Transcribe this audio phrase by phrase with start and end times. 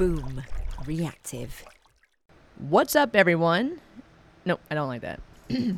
[0.00, 0.42] Boom.
[0.86, 1.62] Reactive.
[2.56, 3.80] What's up, everyone?
[4.46, 5.20] No, I don't like that.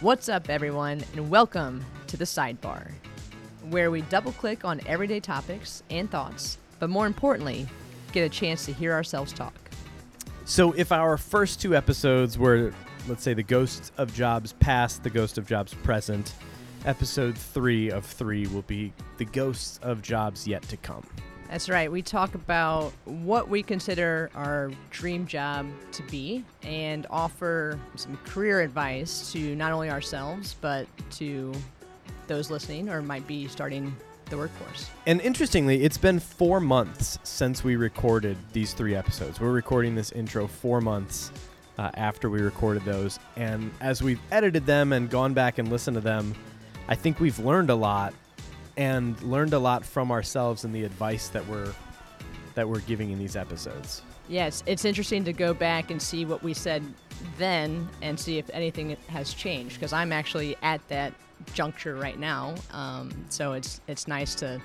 [0.00, 2.90] What's up, everyone, and welcome to the Sidebar,
[3.68, 7.66] where we double click on everyday topics and thoughts, but more importantly,
[8.12, 9.52] get a chance to hear ourselves talk.
[10.46, 12.72] So, if our first two episodes were,
[13.08, 16.32] let's say, the ghosts of jobs past, the ghost of jobs present,
[16.86, 21.06] episode three of three will be the ghosts of jobs yet to come.
[21.48, 21.90] That's right.
[21.90, 28.60] We talk about what we consider our dream job to be and offer some career
[28.60, 31.52] advice to not only ourselves, but to
[32.26, 33.94] those listening or might be starting
[34.30, 34.90] the workforce.
[35.06, 39.40] And interestingly, it's been four months since we recorded these three episodes.
[39.40, 41.30] We're recording this intro four months
[41.78, 43.18] uh, after we recorded those.
[43.36, 46.34] And as we've edited them and gone back and listened to them,
[46.88, 48.14] I think we've learned a lot
[48.76, 51.72] and learned a lot from ourselves and the advice that we're
[52.54, 54.02] that we're giving in these episodes.
[54.28, 56.82] Yes, it's interesting to go back and see what we said
[57.36, 61.12] then and see if anything has changed because I'm actually at that
[61.52, 62.54] juncture right now.
[62.70, 64.60] Um, so it's it's nice to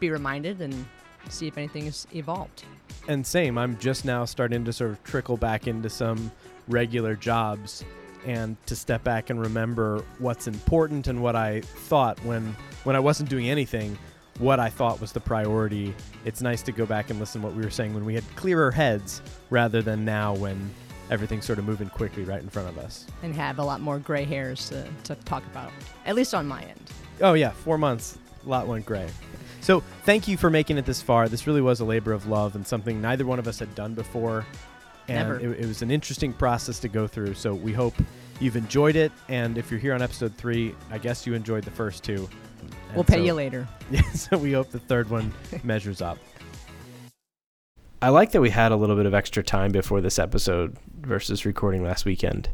[0.00, 0.86] be reminded and
[1.28, 2.64] see if anything has evolved.
[3.08, 6.30] And same, I'm just now starting to sort of trickle back into some
[6.68, 7.84] regular jobs
[8.24, 13.00] and to step back and remember what's important and what I thought when when I
[13.00, 13.96] wasn't doing anything,
[14.38, 15.94] what I thought was the priority.
[16.24, 18.24] It's nice to go back and listen to what we were saying when we had
[18.36, 20.70] clearer heads rather than now when
[21.10, 23.06] everything's sort of moving quickly right in front of us.
[23.22, 25.70] And have a lot more gray hairs to, to talk about,
[26.06, 26.90] at least on my end.
[27.20, 29.08] Oh, yeah, four months, a lot went gray.
[29.60, 31.28] So thank you for making it this far.
[31.28, 33.94] This really was a labor of love and something neither one of us had done
[33.94, 34.44] before.
[35.12, 35.54] And Never.
[35.54, 37.34] It, it was an interesting process to go through.
[37.34, 37.94] So we hope
[38.40, 39.12] you've enjoyed it.
[39.28, 42.28] And if you're here on episode three, I guess you enjoyed the first two.
[42.60, 43.68] And we'll pay so- you later.
[43.90, 45.32] Yeah, so we hope the third one
[45.64, 46.18] measures up.
[48.00, 51.44] I like that we had a little bit of extra time before this episode versus
[51.44, 52.48] recording last weekend.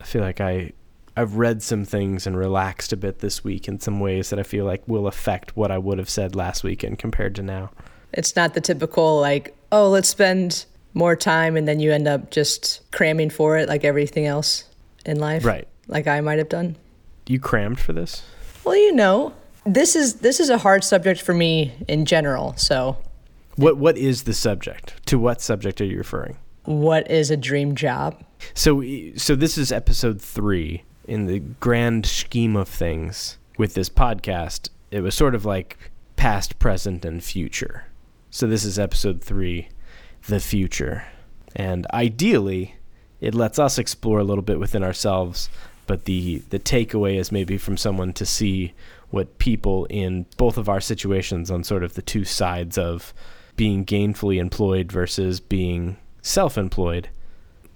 [0.00, 0.72] I feel like I
[1.16, 4.42] I've read some things and relaxed a bit this week in some ways that I
[4.42, 7.70] feel like will affect what I would have said last weekend compared to now.
[8.12, 12.30] It's not the typical, like, oh, let's spend more time and then you end up
[12.30, 14.64] just cramming for it like everything else
[15.04, 15.44] in life.
[15.44, 15.66] Right.
[15.88, 16.76] Like I might have done.
[17.26, 18.22] You crammed for this?
[18.64, 19.34] Well, you know,
[19.66, 22.54] this is this is a hard subject for me in general.
[22.56, 22.96] So,
[23.56, 24.94] What what is the subject?
[25.06, 26.36] To what subject are you referring?
[26.66, 28.24] what is a dream job?
[28.54, 28.82] So
[29.16, 34.70] so this is episode 3 in the grand scheme of things with this podcast.
[34.90, 35.76] It was sort of like
[36.16, 37.84] past, present and future.
[38.30, 39.68] So this is episode 3,
[40.28, 41.04] the future.
[41.54, 42.76] And ideally,
[43.20, 45.48] it lets us explore a little bit within ourselves,
[45.86, 48.74] but the the takeaway is maybe from someone to see
[49.10, 53.14] what people in both of our situations on sort of the two sides of
[53.56, 57.08] being gainfully employed versus being self-employed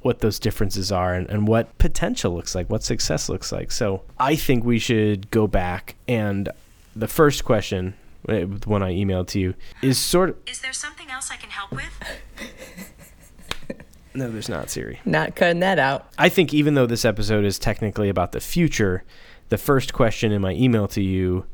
[0.02, 3.70] what those differences are and, and what potential looks like, what success looks like.
[3.70, 6.48] So I think we should go back and
[6.94, 7.94] the first question,
[8.28, 11.50] the one I emailed to you, is sort of Is there something else I can
[11.50, 11.92] help with?
[14.14, 15.00] no, there's not Siri.
[15.04, 16.12] Not cutting that out.
[16.18, 19.04] I think even though this episode is technically about the future,
[19.48, 21.46] the first question in my email to you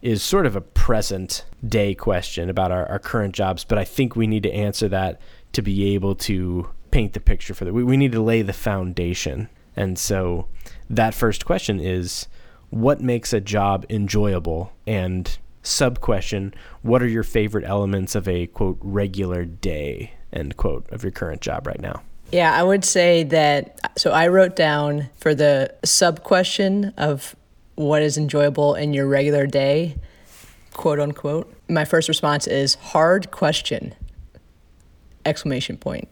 [0.00, 4.16] is sort of a present day question about our, our current jobs, but I think
[4.16, 5.20] we need to answer that
[5.52, 7.72] to be able to paint the picture for that.
[7.72, 9.48] We, we need to lay the foundation.
[9.76, 10.48] And so
[10.90, 12.26] that first question is
[12.70, 14.72] what makes a job enjoyable?
[14.86, 20.90] And sub question, what are your favorite elements of a quote regular day end quote
[20.90, 22.02] of your current job right now?
[22.30, 23.78] Yeah, I would say that.
[23.98, 27.36] So I wrote down for the sub question of
[27.74, 29.96] what is enjoyable in your regular day,
[30.72, 31.52] quote unquote.
[31.68, 33.94] My first response is hard question!
[35.24, 36.10] Exclamation point.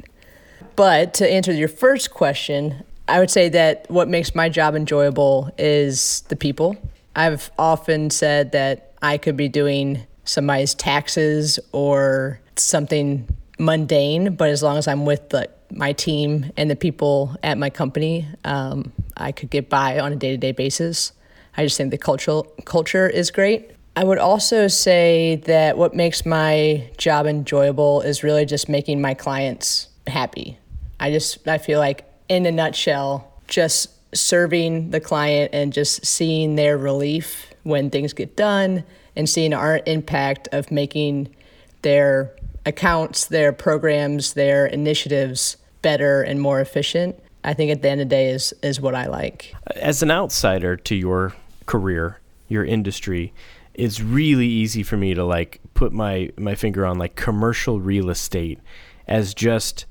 [0.77, 5.51] But to answer your first question, I would say that what makes my job enjoyable
[5.59, 6.77] is the people.
[7.17, 13.29] I've often said that I could be doing somebody's taxes or something
[13.59, 17.71] mundane, but as long as I'm with the, my team and the people at my
[17.71, 21.13] company, um, I could get by on a day to day basis.
[21.57, 23.73] I just think the cultural culture is great.
[23.97, 29.15] I would also say that what makes my job enjoyable is really just making my
[29.15, 30.59] clients happy.
[30.99, 36.55] I just I feel like in a nutshell, just serving the client and just seeing
[36.55, 38.85] their relief when things get done
[39.17, 41.35] and seeing our impact of making
[41.83, 42.33] their
[42.67, 47.19] accounts, their programs, their initiatives better and more efficient.
[47.43, 49.55] I think at the end of the day is is what I like.
[49.77, 51.35] as an outsider to your
[51.67, 53.33] career, your industry,
[53.75, 58.11] it's really easy for me to like put my my finger on like commercial real
[58.11, 58.59] estate
[59.07, 59.87] as just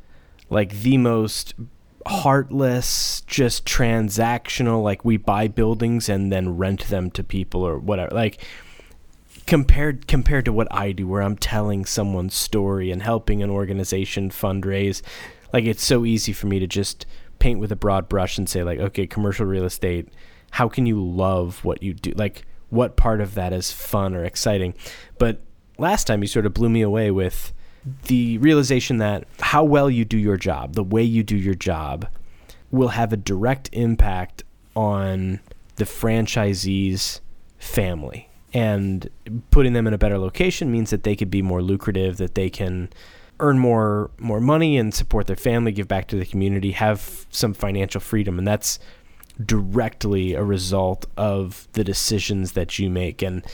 [0.50, 1.56] like the most
[2.06, 4.84] heartless, just transactional.
[4.84, 8.14] Like we buy buildings and then rent them to people or whatever.
[8.14, 8.42] Like
[9.50, 14.30] compared compared to what I do, where I'm telling someone's story and helping an organization
[14.30, 15.02] fundraise.
[15.52, 17.08] Like it's so easy for me to just
[17.40, 20.10] paint with a broad brush and say like, okay, commercial real estate.
[20.52, 22.12] How can you love what you do?
[22.12, 24.76] Like what part of that is fun or exciting?
[25.18, 25.42] But
[25.80, 27.52] last time you sort of blew me away with
[28.04, 32.08] the realization that how well you do your job, the way you do your job,
[32.70, 34.44] will have a direct impact
[34.76, 35.40] on
[35.78, 37.22] the franchisee's
[37.58, 38.29] family.
[38.54, 39.10] And
[39.52, 42.50] putting them in a better location means that they could be more lucrative, that they
[42.50, 42.90] can
[43.40, 47.54] earn more more money and support their family, give back to the community, have some
[47.54, 48.80] financial freedom, and that's
[49.46, 53.22] directly a result of the decisions that you make.
[53.22, 53.46] And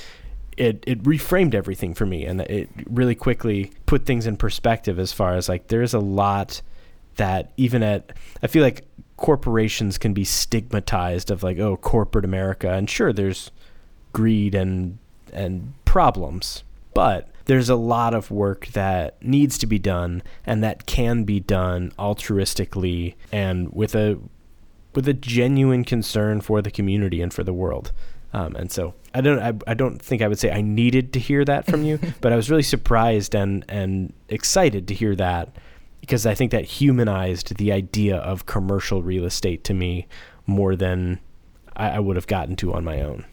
[0.58, 2.26] it it reframed everything for me.
[2.26, 6.62] And it really quickly put things in perspective as far as like there's a lot
[7.18, 8.86] that even at I feel like
[9.18, 12.72] corporations can be stigmatized of like oh corporate America.
[12.72, 13.52] And sure there's
[14.16, 14.98] greed and
[15.34, 16.64] and problems
[16.94, 21.40] but there's a lot of work that needs to be done and that can be
[21.40, 24.18] done altruistically and with a
[24.94, 27.92] with a genuine concern for the community and for the world
[28.36, 31.20] um, and so I don't I, I don't think I would say I needed to
[31.20, 35.56] hear that from you, but I was really surprised and and excited to hear that
[36.02, 40.08] because I think that humanized the idea of commercial real estate to me
[40.46, 41.22] more than
[41.78, 43.26] I, I would have gotten to on my own.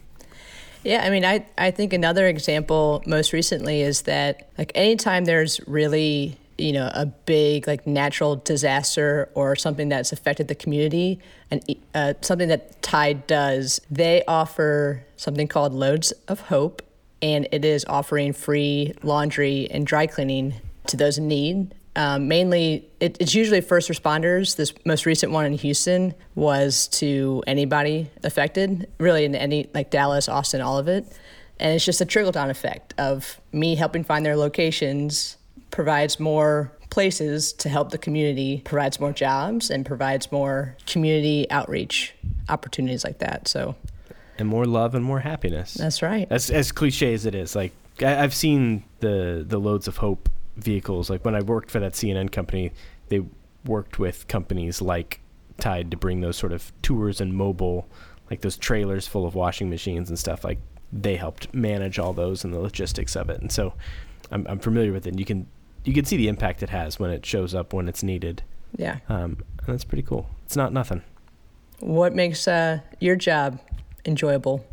[0.83, 5.59] Yeah, I mean, I, I think another example most recently is that like anytime there's
[5.67, 11.19] really you know a big like natural disaster or something that's affected the community
[11.49, 11.63] and
[11.95, 16.81] uh, something that tide does they offer something called loads of hope
[17.21, 20.53] and it is offering free laundry and dry cleaning
[20.85, 25.45] to those in need um, mainly it, it's usually first responders this most recent one
[25.45, 31.05] in houston was to anybody affected really in any like dallas austin all of it
[31.59, 35.37] and it's just a trickle down effect of me helping find their locations
[35.73, 42.13] provides more places to help the community, provides more jobs, and provides more community outreach
[42.49, 43.47] opportunities like that.
[43.47, 43.75] So,
[44.37, 45.73] and more love and more happiness.
[45.73, 46.27] That's right.
[46.29, 50.29] As as cliche as it is, like I, have seen the the loads of hope
[50.55, 51.09] vehicles.
[51.09, 52.71] Like when I worked for that CNN company,
[53.09, 53.23] they
[53.65, 55.19] worked with companies like
[55.59, 57.87] Tide to bring those sort of tours and mobile,
[58.29, 60.43] like those trailers full of washing machines and stuff.
[60.43, 60.59] Like
[60.91, 63.39] they helped manage all those and the logistics of it.
[63.39, 63.73] And so
[64.31, 65.11] I'm, I'm familiar with it.
[65.11, 65.47] And you can
[65.83, 68.41] you can see the impact it has when it shows up when it's needed.
[68.75, 68.99] Yeah.
[69.09, 70.29] Um, and that's pretty cool.
[70.45, 71.03] It's not nothing.
[71.79, 73.59] What makes uh, your job
[74.05, 74.65] enjoyable?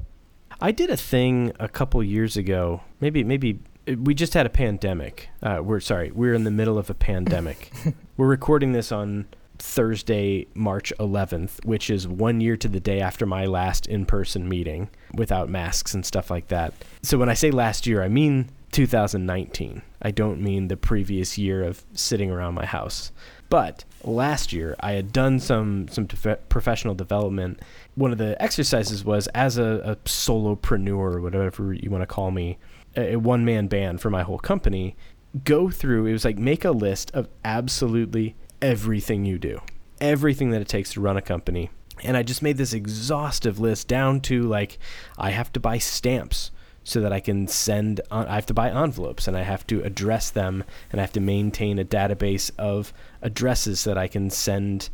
[0.61, 2.83] I did a thing a couple years ago.
[3.00, 3.61] Maybe maybe
[3.97, 5.29] we just had a pandemic.
[5.43, 7.73] Uh, we're sorry, we're in the middle of a pandemic.
[8.17, 9.27] we're recording this on
[9.59, 14.89] Thursday, March 11th, which is one year to the day after my last in-person meeting
[15.15, 16.73] without masks and stuff like that.
[17.03, 19.83] So when I say last year, I mean 2019.
[20.03, 23.13] I don't mean the previous year of sitting around my house.
[23.49, 27.61] But last year, I had done some some def- professional development.
[27.97, 32.59] One of the exercises was as a, a solopreneur, whatever you want to call me,
[32.97, 34.97] a, one man band for my whole company.
[35.45, 36.07] Go through.
[36.07, 39.61] It was like make a list of absolutely everything you do,
[40.00, 41.71] everything that it takes to run a company.
[42.03, 44.79] And I just made this exhaustive list down to like
[45.19, 46.50] I have to buy stamps
[46.83, 48.00] so that I can send.
[48.11, 51.21] I have to buy envelopes and I have to address them and I have to
[51.21, 54.88] maintain a database of addresses so that I can send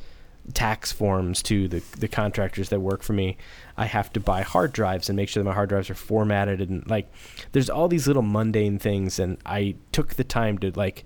[0.54, 3.36] tax forms to the the contractors that work for me.
[3.76, 6.60] I have to buy hard drives and make sure that my hard drives are formatted
[6.60, 7.12] and like
[7.52, 11.04] there's all these little mundane things and I took the time to like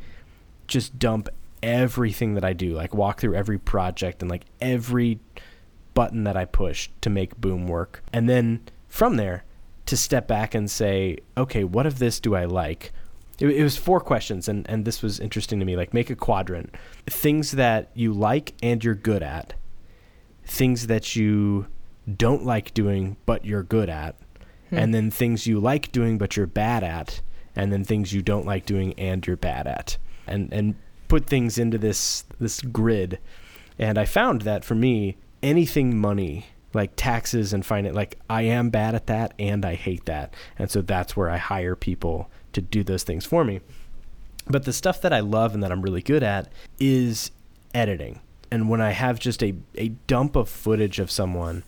[0.66, 1.28] just dump
[1.62, 5.18] everything that I do, like walk through every project and like every
[5.94, 8.02] button that I push to make boom work.
[8.12, 9.44] And then from there
[9.86, 12.92] to step back and say, okay, what of this do I like?
[13.40, 15.76] It, it, was four questions, and, and this was interesting to me.
[15.76, 16.74] Like, make a quadrant
[17.06, 19.54] things that you like and you're good at,
[20.44, 21.66] things that you
[22.16, 24.16] don't like doing but you're good at,
[24.68, 24.78] hmm.
[24.78, 27.20] and then things you like doing but you're bad at,
[27.56, 29.96] and then things you don't like doing and you're bad at.
[30.26, 30.76] And, and
[31.08, 33.18] put things into this this grid.
[33.78, 38.70] And I found that for me, anything money like taxes and finance like i am
[38.70, 42.60] bad at that and i hate that and so that's where i hire people to
[42.60, 43.60] do those things for me
[44.46, 47.30] but the stuff that i love and that i'm really good at is
[47.74, 51.62] editing and when i have just a, a dump of footage of someone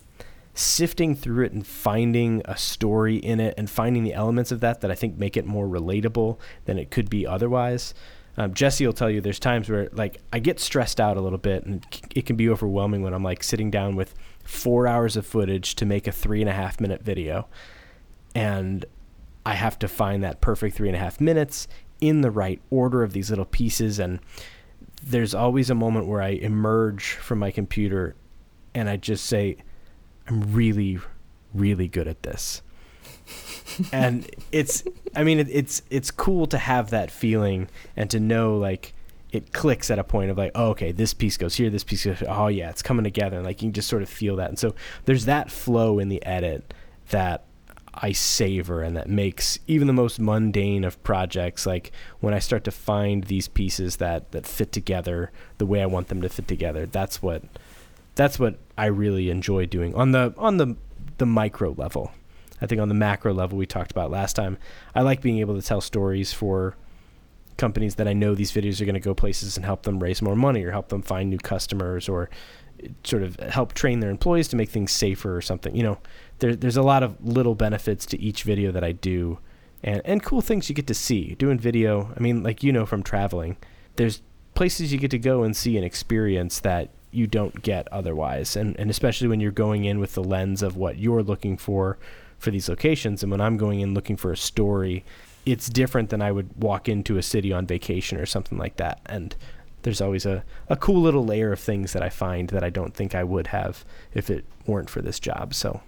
[0.53, 4.81] sifting through it and finding a story in it and finding the elements of that
[4.81, 7.93] that I think make it more relatable than it could be otherwise.
[8.37, 11.37] Um, Jesse will tell you there's times where like I get stressed out a little
[11.37, 11.85] bit and
[12.15, 14.13] it can be overwhelming when I'm like sitting down with
[14.43, 17.47] four hours of footage to make a three and a half minute video,
[18.35, 18.85] and
[19.45, 21.67] I have to find that perfect three and a half minutes
[21.99, 24.19] in the right order of these little pieces and
[25.05, 28.15] there's always a moment where I emerge from my computer
[28.73, 29.57] and I just say,
[30.27, 30.99] I'm really,
[31.53, 32.61] really good at this.
[33.91, 34.83] and it's,
[35.15, 38.93] I mean, it, it's, it's cool to have that feeling and to know like
[39.31, 42.05] it clicks at a point of like, oh, okay, this piece goes here, this piece
[42.05, 43.37] goes, oh yeah, it's coming together.
[43.37, 44.49] And like you can just sort of feel that.
[44.49, 46.73] And so there's that flow in the edit
[47.09, 47.43] that
[47.93, 52.63] I savor and that makes even the most mundane of projects like when I start
[52.63, 56.47] to find these pieces that that fit together the way I want them to fit
[56.47, 57.43] together that's what
[58.15, 60.75] that's what I really enjoy doing on the on the
[61.17, 62.11] the micro level.
[62.61, 64.57] I think on the macro level we talked about last time
[64.95, 66.75] I like being able to tell stories for
[67.57, 70.21] companies that I know these videos are going to go places and help them raise
[70.21, 72.29] more money or help them find new customers or
[72.83, 75.99] eh, sort of help train their employees to make things safer or something you know
[76.39, 79.39] there, there's a lot of little benefits to each video that I do
[79.83, 82.13] and, and cool things you get to see doing video.
[82.15, 83.57] I mean, like, you know, from traveling,
[83.97, 84.21] there's
[84.55, 88.55] places you get to go and see and experience that you don't get otherwise.
[88.55, 91.97] And, and especially when you're going in with the lens of what you're looking for
[92.39, 93.23] for these locations.
[93.23, 95.03] And when I'm going in looking for a story,
[95.45, 99.01] it's different than I would walk into a city on vacation or something like that.
[99.05, 99.35] And
[99.81, 102.93] there's always a, a cool little layer of things that I find that I don't
[102.93, 105.53] think I would have if it weren't for this job.
[105.53, 105.81] So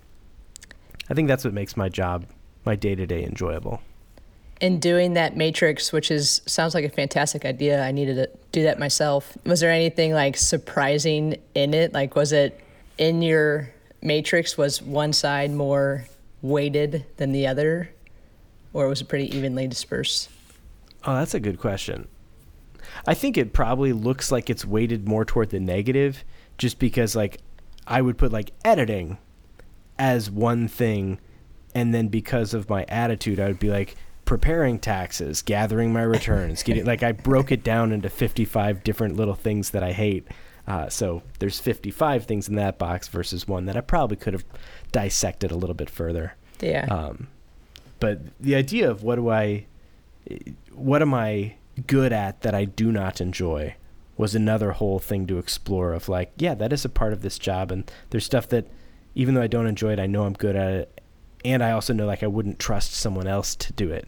[1.10, 2.26] I think that's what makes my job,
[2.66, 3.82] my day to day, enjoyable.
[4.62, 8.64] In doing that matrix, which is sounds like a fantastic idea, I needed to do
[8.64, 9.38] that myself.
[9.46, 11.94] Was there anything like surprising in it?
[11.94, 12.60] Like, was it
[12.98, 13.70] in your
[14.02, 14.58] matrix?
[14.58, 16.06] Was one side more
[16.42, 17.90] weighted than the other,
[18.74, 20.30] or was it pretty evenly dispersed?
[21.04, 22.08] Oh, that's a good question.
[23.06, 26.24] I think it probably looks like it's weighted more toward the negative,
[26.58, 27.40] just because like
[27.86, 29.18] I would put like editing
[29.98, 31.20] as one thing
[31.74, 36.64] and then because of my attitude i would be like preparing taxes gathering my returns
[36.64, 40.28] getting like i broke it down into 55 different little things that i hate.
[40.68, 44.46] Uh, so there's 55 things in that box versus one that i probably could have
[44.92, 46.34] dissected a little bit further.
[46.60, 46.88] Yeah.
[46.90, 47.28] Um,
[48.00, 49.66] but the idea of what do i
[50.74, 51.56] what am i
[51.88, 53.76] good at that i do not enjoy
[54.18, 57.38] was another whole thing to explore of like yeah that is a part of this
[57.38, 58.68] job and there's stuff that
[59.16, 61.02] even though I don't enjoy it, I know I'm good at it,
[61.44, 64.08] and I also know like I wouldn't trust someone else to do it.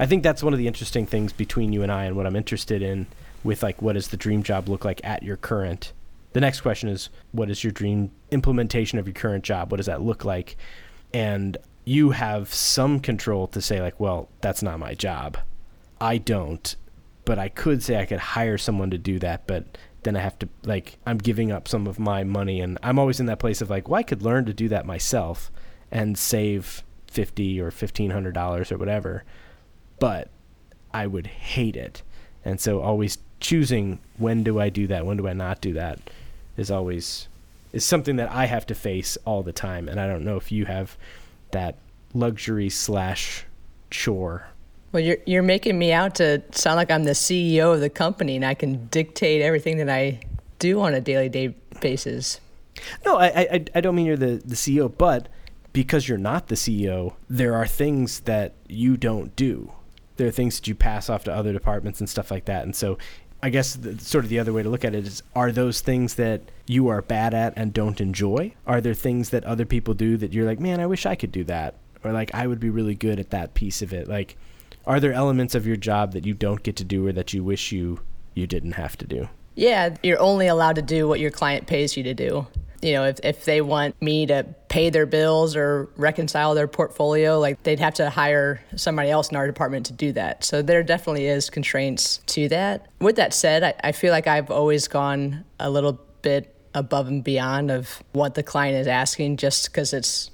[0.00, 2.36] I think that's one of the interesting things between you and I, and what I'm
[2.36, 3.06] interested in
[3.44, 5.92] with like what does the dream job look like at your current.
[6.32, 9.70] The next question is what is your dream implementation of your current job?
[9.70, 10.56] What does that look like?
[11.14, 15.38] And you have some control to say like, well, that's not my job.
[16.00, 16.76] I don't,
[17.24, 20.38] but I could say I could hire someone to do that, but then I have
[20.38, 23.60] to like I'm giving up some of my money and I'm always in that place
[23.60, 25.52] of like well I could learn to do that myself
[25.90, 29.24] and save 50 or 1500 dollars or whatever
[30.00, 30.30] but
[30.94, 32.02] I would hate it.
[32.44, 35.98] And so always choosing when do I do that when do I not do that
[36.56, 37.28] is always
[37.74, 40.50] is something that I have to face all the time and I don't know if
[40.50, 40.96] you have
[41.50, 41.76] that
[42.14, 43.44] luxury slash
[43.90, 44.48] chore
[44.92, 48.36] well, you're you're making me out to sound like I'm the CEO of the company
[48.36, 50.20] and I can dictate everything that I
[50.58, 52.40] do on a daily day basis.
[53.04, 55.28] No, I, I I don't mean you're the the CEO, but
[55.72, 59.72] because you're not the CEO, there are things that you don't do.
[60.16, 62.64] There are things that you pass off to other departments and stuff like that.
[62.64, 62.98] And so,
[63.42, 65.80] I guess the, sort of the other way to look at it is: Are those
[65.80, 68.54] things that you are bad at and don't enjoy?
[68.66, 71.30] Are there things that other people do that you're like, man, I wish I could
[71.30, 74.36] do that, or like I would be really good at that piece of it, like
[74.88, 77.44] are there elements of your job that you don't get to do or that you
[77.44, 78.00] wish you
[78.34, 79.28] you didn't have to do?
[79.54, 82.46] Yeah, you're only allowed to do what your client pays you to do.
[82.80, 87.40] You know, if, if they want me to pay their bills or reconcile their portfolio,
[87.40, 90.44] like they'd have to hire somebody else in our department to do that.
[90.44, 92.86] So there definitely is constraints to that.
[93.00, 97.24] With that said, I, I feel like I've always gone a little bit above and
[97.24, 100.30] beyond of what the client is asking just because it's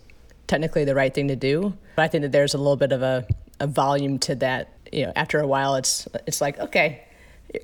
[0.46, 1.72] technically the right thing to do.
[1.96, 3.26] But I think that there's a little bit of a
[3.64, 4.68] a volume to that.
[4.92, 7.02] You know, after a while, it's it's like okay,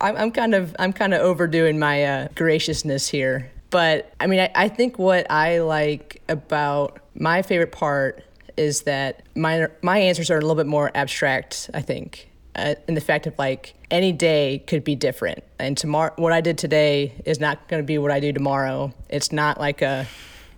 [0.00, 3.50] I'm, I'm kind of I'm kind of overdoing my uh, graciousness here.
[3.70, 8.24] But I mean, I, I think what I like about my favorite part
[8.56, 11.70] is that my my answers are a little bit more abstract.
[11.72, 12.26] I think.
[12.56, 16.40] Uh, in the fact of like any day could be different and tomorrow what i
[16.40, 20.04] did today is not going to be what i do tomorrow it's not like a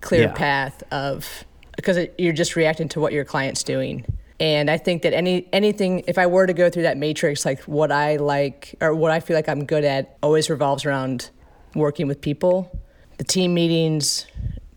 [0.01, 0.33] clear Yeah.
[0.33, 1.45] path of
[1.77, 4.07] because you're just reacting to what your client's doing.
[4.43, 7.63] And I think that any anything, if I were to go through that matrix, like
[7.63, 11.31] what I like or what I feel like I'm good at, always revolves around
[11.77, 12.77] working with people,
[13.19, 14.27] the team meetings,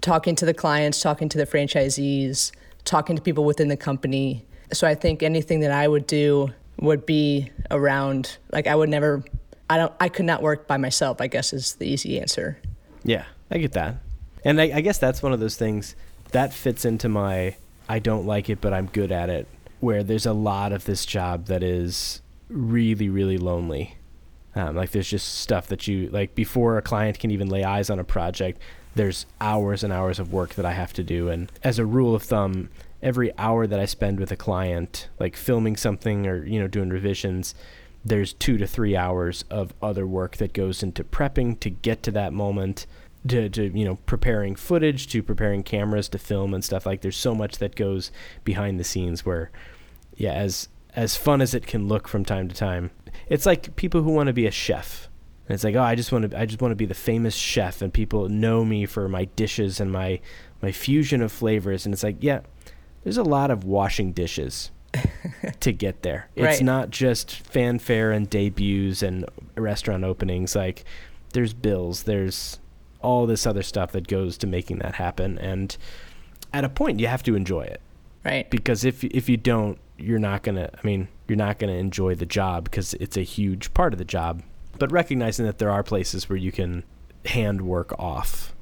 [0.01, 2.51] talking to the clients, talking to the franchisees,
[2.83, 4.45] talking to people within the company.
[4.71, 9.23] So I think anything that I would do would be around like I would never
[9.67, 12.59] I don't I could not work by myself, I guess is the easy answer.
[13.03, 13.95] Yeah, I get that.
[14.43, 15.95] And I, I guess that's one of those things
[16.33, 17.55] that fits into my
[17.89, 19.47] I don't like it, but I'm good at it,
[19.85, 23.95] where there's a lot of this job that is really, really lonely.
[24.55, 27.91] Um, like there's just stuff that you like before a client can even lay eyes
[27.91, 28.59] on a project.
[28.95, 32.15] There's hours and hours of work that I have to do, and as a rule
[32.15, 32.69] of thumb,
[33.03, 36.89] every hour that I spend with a client, like filming something or you know doing
[36.89, 37.53] revisions,
[38.03, 42.11] there's two to three hours of other work that goes into prepping to get to
[42.11, 42.87] that moment
[43.27, 47.17] to, to you know preparing footage to preparing cameras to film and stuff like there's
[47.17, 48.11] so much that goes
[48.43, 49.51] behind the scenes where
[50.15, 52.91] yeah as as fun as it can look from time to time
[53.27, 55.09] it's like people who want to be a chef
[55.47, 57.35] and it's like oh i just want to i just want to be the famous
[57.35, 60.19] chef and people know me for my dishes and my
[60.61, 62.39] my fusion of flavors and it's like yeah
[63.03, 64.71] there's a lot of washing dishes
[65.59, 66.29] to get there.
[66.35, 66.63] It's Right.
[66.63, 70.55] not just fanfare and debuts and restaurant openings.
[70.55, 70.85] Like
[71.33, 72.59] there's bills, there's
[73.01, 75.37] all this other stuff that goes to making that happen.
[75.37, 75.75] And
[76.53, 77.81] at a point, you have to enjoy it
[78.23, 78.49] Right.
[78.49, 80.69] because if if you don't, you're not gonna.
[80.73, 84.05] I mean, you're not gonna enjoy the job because it's a huge part of the
[84.05, 84.43] job.
[84.77, 86.83] But recognizing that there are places where you can
[87.25, 88.53] hand work off,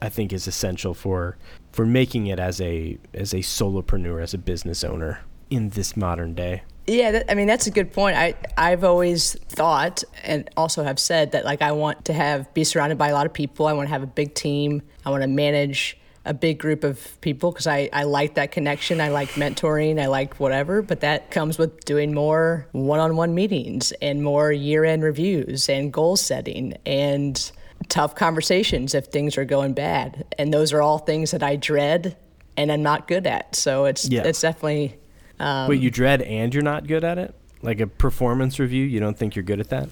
[0.00, 1.36] I think is essential for
[1.72, 5.20] for making it as a as a solopreneur, as a business owner
[5.50, 6.62] in this modern day.
[6.86, 8.16] Yeah, that, I mean that's a good point.
[8.16, 12.64] I I've always thought and also have said that like I want to have be
[12.64, 13.66] surrounded by a lot of people.
[13.66, 14.82] I want to have a big team.
[15.04, 19.00] I want to manage a big group of people because I, I like that connection.
[19.00, 20.00] I like mentoring.
[20.00, 25.68] I like whatever, but that comes with doing more one-on-one meetings and more year-end reviews
[25.68, 27.50] and goal setting and
[27.88, 30.26] tough conversations if things are going bad.
[30.38, 32.16] And those are all things that I dread
[32.58, 33.56] and I'm not good at.
[33.56, 34.24] So it's Yeah.
[34.24, 34.98] it's definitely
[35.40, 37.34] um, Wait, you dread and you're not good at it?
[37.62, 39.88] Like a performance review, you don't think you're good at that?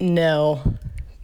[0.00, 0.60] No,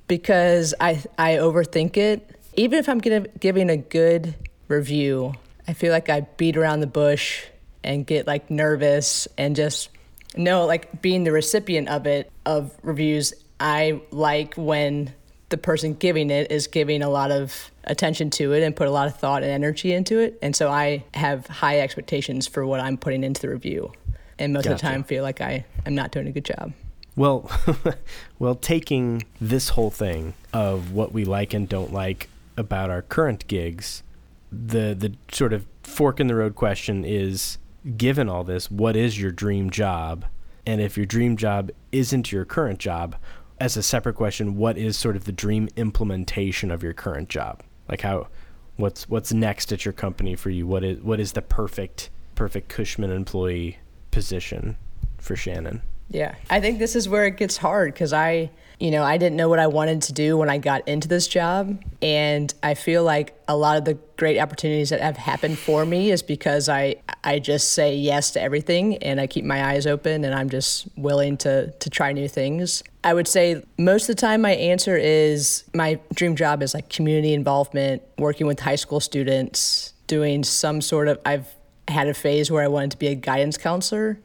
[0.06, 2.39] because I I overthink it.
[2.60, 4.34] Even if I'm giving a good
[4.68, 5.32] review,
[5.66, 7.46] I feel like I beat around the bush
[7.82, 9.88] and get like nervous and just
[10.36, 13.32] no, like being the recipient of it of reviews.
[13.58, 15.14] I like when
[15.48, 18.90] the person giving it is giving a lot of attention to it and put a
[18.90, 20.38] lot of thought and energy into it.
[20.42, 23.90] And so I have high expectations for what I'm putting into the review.
[24.38, 26.74] And most of the time feel like I am not doing a good job.
[27.16, 27.50] Well,
[28.38, 32.29] well, taking this whole thing of what we like and don't like
[32.60, 34.04] about our current gigs,
[34.52, 37.58] the the sort of fork in the road question is:
[37.96, 40.24] given all this, what is your dream job?
[40.66, 43.16] And if your dream job isn't your current job,
[43.58, 47.62] as a separate question, what is sort of the dream implementation of your current job?
[47.88, 48.28] Like how,
[48.76, 50.66] what's what's next at your company for you?
[50.66, 53.78] What is what is the perfect perfect Cushman employee
[54.10, 54.76] position
[55.18, 55.82] for Shannon?
[56.10, 56.34] Yeah.
[56.50, 59.50] I think this is where it gets hard because I, you know, I didn't know
[59.50, 61.78] what I wanted to do when I got into this job.
[62.00, 66.10] And I feel like a lot of the great opportunities that have happened for me
[66.10, 70.24] is because I, I just say yes to everything and I keep my eyes open
[70.24, 72.82] and I'm just willing to, to try new things.
[73.04, 76.88] I would say most of the time my answer is my dream job is like
[76.88, 81.54] community involvement, working with high school students, doing some sort of, I've
[81.86, 84.18] had a phase where I wanted to be a guidance counselor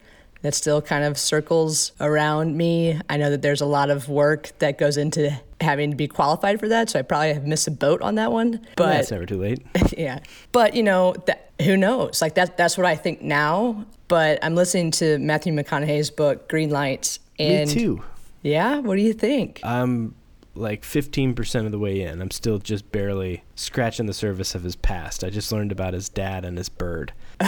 [0.45, 2.99] that still kind of circles around me.
[3.10, 5.31] I know that there's a lot of work that goes into
[5.62, 8.31] having to be qualified for that, so I probably have missed a boat on that
[8.31, 8.65] one.
[8.75, 9.62] But it's never too late.
[9.97, 10.19] yeah,
[10.51, 12.21] but you know, that, who knows?
[12.21, 13.86] Like that that's what I think now.
[14.08, 18.03] But I'm listening to Matthew McConaughey's book Green Lights, and Me too.
[18.43, 19.62] yeah, what do you think?
[19.63, 20.13] I'm
[20.58, 22.21] like 15% of the way in.
[22.21, 25.23] I'm still just barely scratching the surface of his past.
[25.23, 27.12] I just learned about his dad and his bird.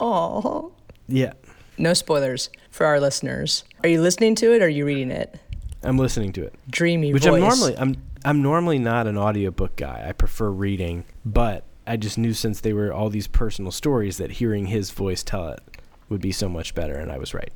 [0.00, 0.72] Oh,
[1.06, 1.32] Yeah,
[1.78, 3.64] no spoilers for our listeners.
[3.82, 5.38] Are you listening to it or are you reading it?
[5.82, 6.54] I'm listening to it.
[6.70, 7.34] Dreamy Which voice.
[7.34, 10.04] I'm normally I'm I'm normally not an audiobook guy.
[10.08, 14.32] I prefer reading, but I just knew since they were all these personal stories that
[14.32, 15.60] hearing his voice tell it
[16.08, 17.52] would be so much better and I was right.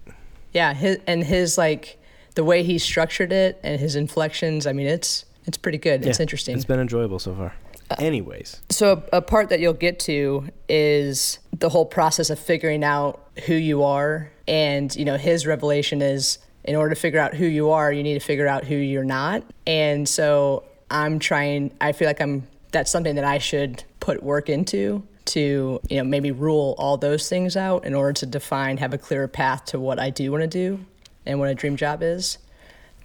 [0.52, 1.98] Yeah, his, and his like
[2.34, 4.66] the way he structured it and his inflections.
[4.66, 6.06] I mean, it's it's pretty good.
[6.06, 6.54] It's Yeah, interesting.
[6.56, 7.54] It's been enjoyable so far.
[7.98, 13.28] Anyways, So a, part that you'll get to is the whole process of figuring out
[13.46, 17.46] who you are, and you know his revelation is in order to figure out who
[17.46, 19.42] you are, you need to figure out who you're not.
[19.66, 21.72] And so I'm trying.
[21.80, 22.46] I feel like I'm.
[22.70, 27.28] That's something that I should put work into to you know maybe rule all those
[27.28, 30.42] things out in order to define have a clearer path to what I do want
[30.42, 30.84] to do
[31.24, 32.38] and what a dream job is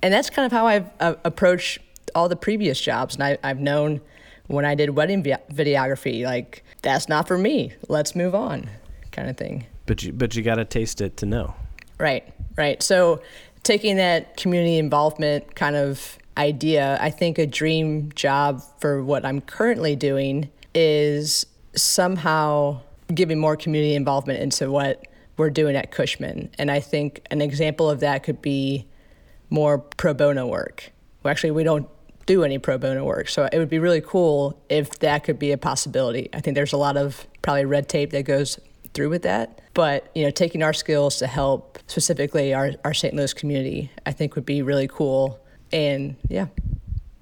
[0.02, 1.80] and that's kind of how I've uh, approached
[2.16, 4.02] all the previous jobs and I, I've known
[4.48, 8.70] when I did wedding vi- videography like that's not for me let's move on
[9.12, 11.56] kind of thing But you but you got to taste it to know.
[12.00, 12.84] Right, right.
[12.84, 13.22] So
[13.64, 19.42] taking that community involvement kind of idea, I think a dream job for what I'm
[19.42, 22.82] currently doing is somehow
[23.14, 25.08] giving more community involvement into what
[25.38, 26.50] we're doing at Cushman.
[26.60, 28.86] And I think an example of that could be
[29.50, 30.92] more pro bono work.
[31.24, 31.88] Well, actually, we don't
[32.28, 33.30] do any pro bono work.
[33.30, 36.30] So it would be really cool if that could be a possibility.
[36.34, 38.60] I think there's a lot of probably red tape that goes
[38.94, 39.62] through with that.
[39.74, 43.16] But, you know, taking our skills to help specifically our, our St.
[43.16, 45.40] Louis community, I think would be really cool.
[45.72, 46.48] And yeah.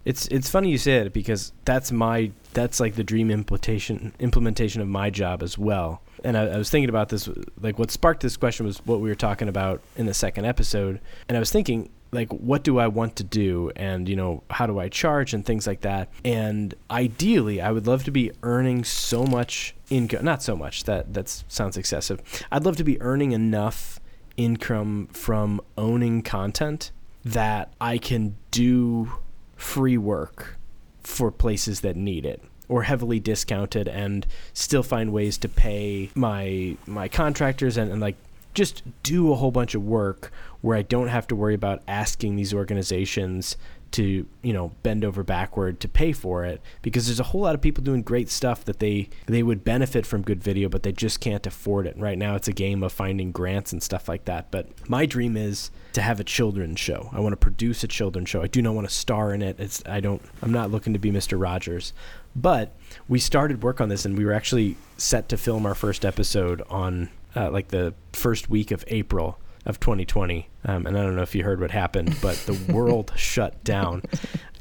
[0.03, 4.79] It's it's funny you say it because that's my that's like the dream implementation implementation
[4.79, 6.03] of my job as well.
[6.23, 7.27] And I, I was thinking about this
[7.59, 11.01] like what sparked this question was what we were talking about in the second episode.
[11.27, 14.65] And I was thinking like what do I want to do and you know how
[14.65, 16.09] do I charge and things like that.
[16.23, 21.13] And ideally I would love to be earning so much income not so much that
[21.13, 22.21] that sounds excessive.
[22.51, 23.99] I'd love to be earning enough
[24.37, 26.91] income from owning content
[27.23, 29.11] that I can do
[29.55, 30.57] free work
[31.03, 36.75] for places that need it or heavily discounted and still find ways to pay my
[36.85, 38.15] my contractors and, and like
[38.53, 40.31] just do a whole bunch of work
[40.65, 43.55] where I don't have to worry about asking these organizations
[43.91, 47.53] to you know bend over backward to pay for it because there's a whole lot
[47.53, 50.91] of people doing great stuff that they they would benefit from good video but they
[50.91, 51.95] just can't afford it.
[51.99, 54.49] Right now it's a game of finding grants and stuff like that.
[54.49, 57.11] But my dream is to have a children's show.
[57.13, 58.41] I want to produce a children's show.
[58.41, 59.59] I do not want to star in it.
[59.59, 61.93] It's i don't i'm not looking to be mr rogers.
[62.35, 62.75] But
[63.07, 66.63] we started work on this and we were actually set to film our first episode
[66.71, 70.49] on uh, like the first week of april of 2020.
[70.65, 74.03] Um, and I don't know if you heard what happened, but the world shut down.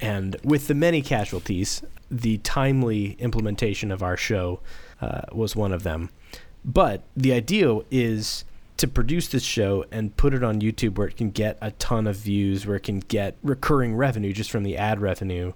[0.00, 4.60] And with the many casualties, the timely implementation of our show
[5.00, 6.10] uh, was one of them.
[6.64, 8.44] But the ideal is
[8.76, 12.06] to produce this show and put it on YouTube where it can get a ton
[12.06, 15.52] of views, where it can get recurring revenue just from the ad revenue,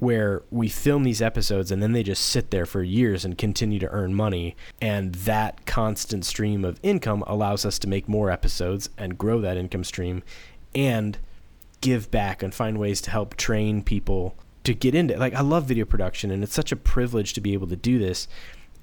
[0.00, 3.78] where we film these episodes and then they just sit there for years and continue
[3.78, 4.56] to earn money.
[4.80, 9.58] And that constant stream of income allows us to make more episodes and grow that
[9.58, 10.22] income stream
[10.74, 11.18] and
[11.82, 14.34] give back and find ways to help train people
[14.64, 15.20] to get into it.
[15.20, 17.98] Like, I love video production and it's such a privilege to be able to do
[17.98, 18.26] this.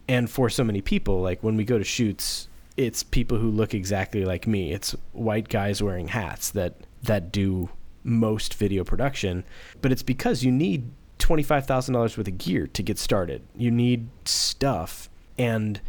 [0.08, 3.74] And for so many people, like when we go to shoots, it's people who look
[3.74, 4.72] exactly like me.
[4.72, 7.70] It's white guys wearing hats that that do
[8.04, 9.44] most video production,
[9.82, 13.42] but it's because you need $25,000 worth of gear to get started.
[13.56, 15.10] You need stuff.
[15.38, 15.82] And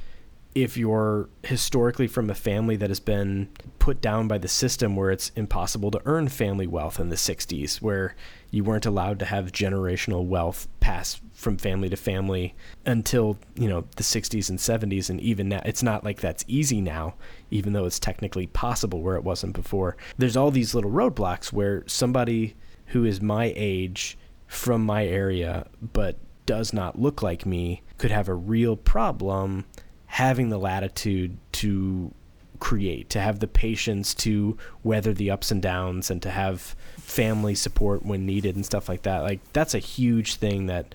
[0.54, 5.10] if you're historically from a family that has been put down by the system where
[5.10, 8.16] it's impossible to earn family wealth in the 60s, where
[8.50, 13.84] you weren't allowed to have generational wealth pass from family to family until, you know,
[13.96, 17.14] the 60s and 70s and even now it's not like that's easy now,
[17.50, 19.96] even though it's technically possible where it wasn't before.
[20.16, 26.16] There's all these little roadblocks where somebody who is my age from my area but
[26.46, 29.64] does not look like me could have a real problem
[30.06, 32.12] having the latitude to
[32.58, 37.54] create, to have the patience to weather the ups and downs and to have family
[37.54, 39.22] support when needed and stuff like that.
[39.22, 40.94] Like that's a huge thing that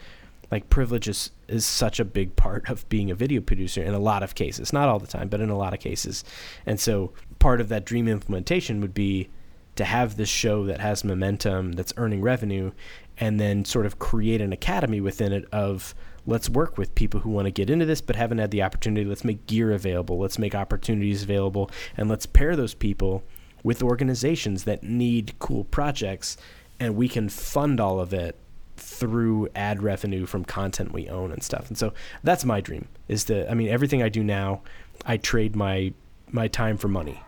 [0.52, 4.00] like privilege is, is such a big part of being a video producer in a
[4.00, 4.74] lot of cases.
[4.74, 6.24] Not all the time, but in a lot of cases.
[6.66, 9.30] And so part of that dream implementation would be
[9.76, 12.72] to have this show that has momentum, that's earning revenue,
[13.20, 15.94] and then sort of create an academy within it of
[16.26, 19.06] let's work with people who want to get into this but haven't had the opportunity.
[19.06, 20.18] Let's make gear available.
[20.18, 21.70] Let's make opportunities available.
[21.98, 23.24] And let's pair those people
[23.64, 26.38] with organizations that need cool projects.
[26.80, 28.38] And we can fund all of it
[28.78, 31.68] through ad revenue from content we own and stuff.
[31.68, 34.62] And so that's my dream is that, I mean, everything I do now,
[35.06, 35.94] I trade my,
[36.32, 37.22] my time for money.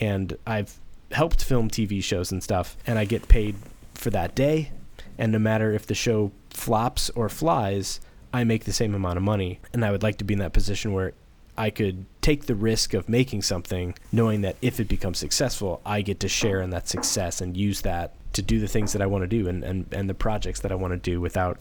[0.00, 0.78] And I've
[1.12, 3.56] helped film TV shows and stuff, and I get paid
[3.94, 4.70] for that day.
[5.18, 8.00] And no matter if the show flops or flies,
[8.32, 9.60] I make the same amount of money.
[9.72, 11.12] And I would like to be in that position where
[11.56, 16.02] I could take the risk of making something, knowing that if it becomes successful, I
[16.02, 19.06] get to share in that success and use that to do the things that I
[19.06, 21.58] want to do and, and, and the projects that I want to do without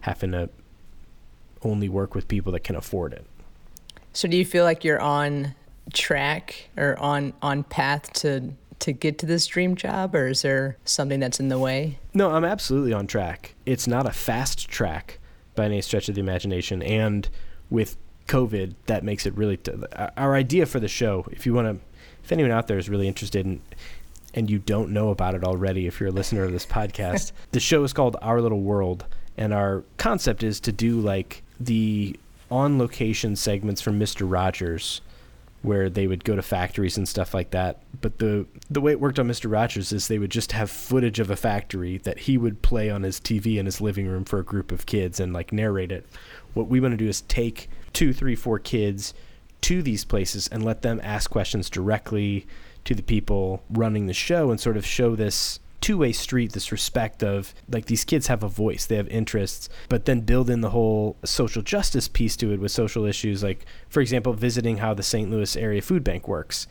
[0.00, 0.48] having to
[1.62, 3.26] only work with people that can afford it.
[4.12, 5.54] So do you feel like you're on
[5.92, 10.76] track or on on path to to get to this dream job or is there
[10.84, 11.98] something that's in the way?
[12.12, 13.54] No, I'm absolutely on track.
[13.66, 15.18] It's not a fast track
[15.54, 17.28] by any stretch of the imagination and
[17.68, 17.96] with
[18.30, 19.56] COVID that makes it really.
[19.56, 19.72] T-
[20.16, 21.84] our idea for the show, if you want to,
[22.22, 23.60] if anyone out there is really interested in,
[24.34, 27.60] and you don't know about it already, if you're a listener of this podcast, the
[27.60, 29.04] show is called Our Little World,
[29.36, 32.18] and our concept is to do like the
[32.50, 35.00] on location segments from Mister Rogers
[35.62, 37.82] where they would go to factories and stuff like that.
[38.00, 39.50] But the the way it worked on Mr.
[39.50, 43.02] Rogers is they would just have footage of a factory that he would play on
[43.02, 46.06] his TV in his living room for a group of kids and like narrate it.
[46.54, 49.12] What we want to do is take two, three, four kids
[49.62, 52.46] to these places and let them ask questions directly
[52.84, 57.22] to the people running the show and sort of show this two-way street this respect
[57.22, 60.70] of like these kids have a voice they have interests but then build in the
[60.70, 65.02] whole social justice piece to it with social issues like for example visiting how the
[65.02, 66.66] st louis area food bank works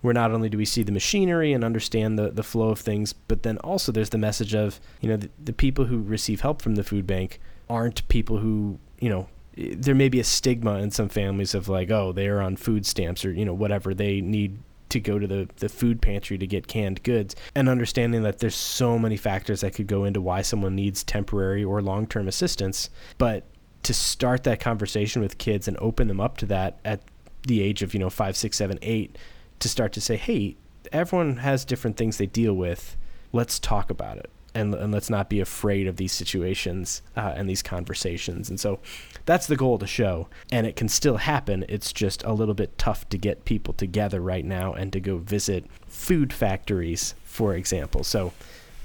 [0.00, 3.12] where not only do we see the machinery and understand the, the flow of things
[3.12, 6.62] but then also there's the message of you know the, the people who receive help
[6.62, 10.90] from the food bank aren't people who you know there may be a stigma in
[10.90, 14.20] some families of like oh they are on food stamps or you know whatever they
[14.20, 14.58] need
[14.90, 18.54] to go to the, the food pantry to get canned goods and understanding that there's
[18.54, 22.90] so many factors that could go into why someone needs temporary or long term assistance.
[23.18, 23.44] But
[23.84, 27.00] to start that conversation with kids and open them up to that at
[27.46, 29.16] the age of, you know, five, six, seven, eight,
[29.60, 30.56] to start to say, hey,
[30.92, 32.96] everyone has different things they deal with.
[33.32, 37.48] Let's talk about it and, and let's not be afraid of these situations uh, and
[37.48, 38.50] these conversations.
[38.50, 38.80] And so
[39.24, 40.28] that's the goal of the show.
[40.50, 41.64] And it can still happen.
[41.68, 45.18] It's just a little bit tough to get people together right now and to go
[45.18, 48.04] visit food factories, for example.
[48.04, 48.32] So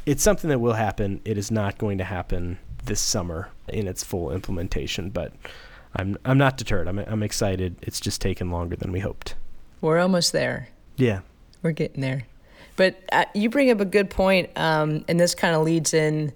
[0.05, 1.21] it's something that will happen.
[1.25, 5.33] It is not going to happen this summer in its full implementation, but
[5.95, 6.87] I'm I'm not deterred.
[6.87, 7.75] I'm I'm excited.
[7.81, 9.35] It's just taken longer than we hoped.
[9.79, 10.69] We're almost there.
[10.97, 11.21] Yeah.
[11.61, 12.25] We're getting there.
[12.75, 16.33] But uh, you bring up a good point, um, and this kind of leads in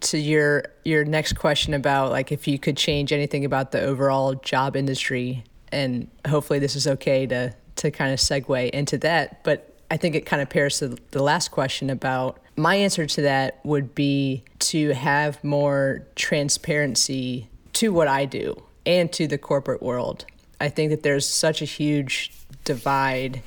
[0.00, 4.34] to your your next question about like if you could change anything about the overall
[4.34, 9.42] job industry, and hopefully this is okay to to kind of segue into that.
[9.44, 13.22] But I think it kind of pairs to the last question about my answer to
[13.22, 19.82] that would be to have more transparency to what I do and to the corporate
[19.82, 20.24] world.
[20.60, 22.32] I think that there's such a huge
[22.64, 23.42] divide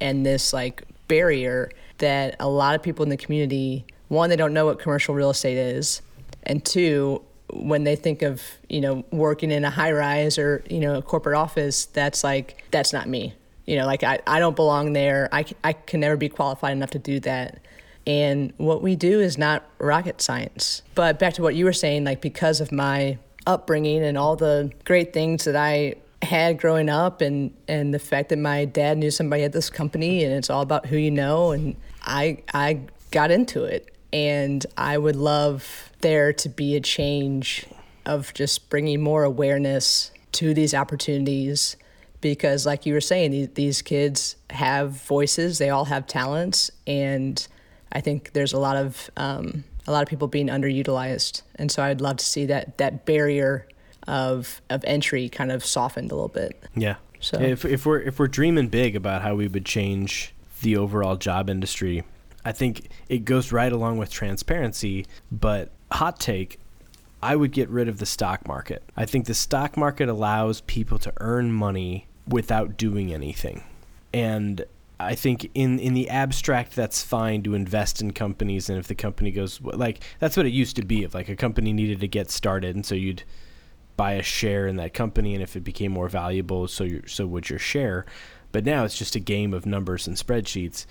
[0.00, 4.52] and this like barrier that a lot of people in the community one they don't
[4.52, 6.02] know what commercial real estate is
[6.44, 10.80] and two when they think of you know working in a high rise or you
[10.80, 13.34] know a corporate office that's like that's not me.
[13.66, 15.28] You know like i, I don't belong there.
[15.32, 17.60] I, I can never be qualified enough to do that.
[18.06, 20.82] And what we do is not rocket science.
[20.96, 24.70] But back to what you were saying like because of my upbringing and all the
[24.84, 29.10] great things that i had growing up and and the fact that my dad knew
[29.10, 33.30] somebody at this company and it's all about who you know and I I got
[33.30, 33.88] into it.
[34.12, 37.66] And I would love there to be a change
[38.04, 41.76] of just bringing more awareness to these opportunities
[42.20, 47.46] because like you were saying these, these kids have voices they all have talents and
[47.92, 51.42] I think there's a lot of um, a lot of people being underutilized.
[51.56, 53.66] And so I'd love to see that that barrier
[54.06, 56.62] of of entry kind of softened a little bit.
[56.74, 56.96] Yeah.
[57.20, 61.16] So if if we're if we're dreaming big about how we would change the overall
[61.16, 62.04] job industry,
[62.44, 65.06] I think it goes right along with transparency.
[65.30, 66.58] But hot take,
[67.22, 68.82] I would get rid of the stock market.
[68.96, 73.62] I think the stock market allows people to earn money without doing anything,
[74.12, 74.64] and
[74.98, 78.94] I think in in the abstract that's fine to invest in companies and if the
[78.94, 82.08] company goes like that's what it used to be if like a company needed to
[82.08, 83.24] get started and so you'd
[84.02, 87.24] buy a share in that company, and if it became more valuable, so your, so
[87.24, 88.04] would your share.
[88.50, 90.86] But now it's just a game of numbers and spreadsheets.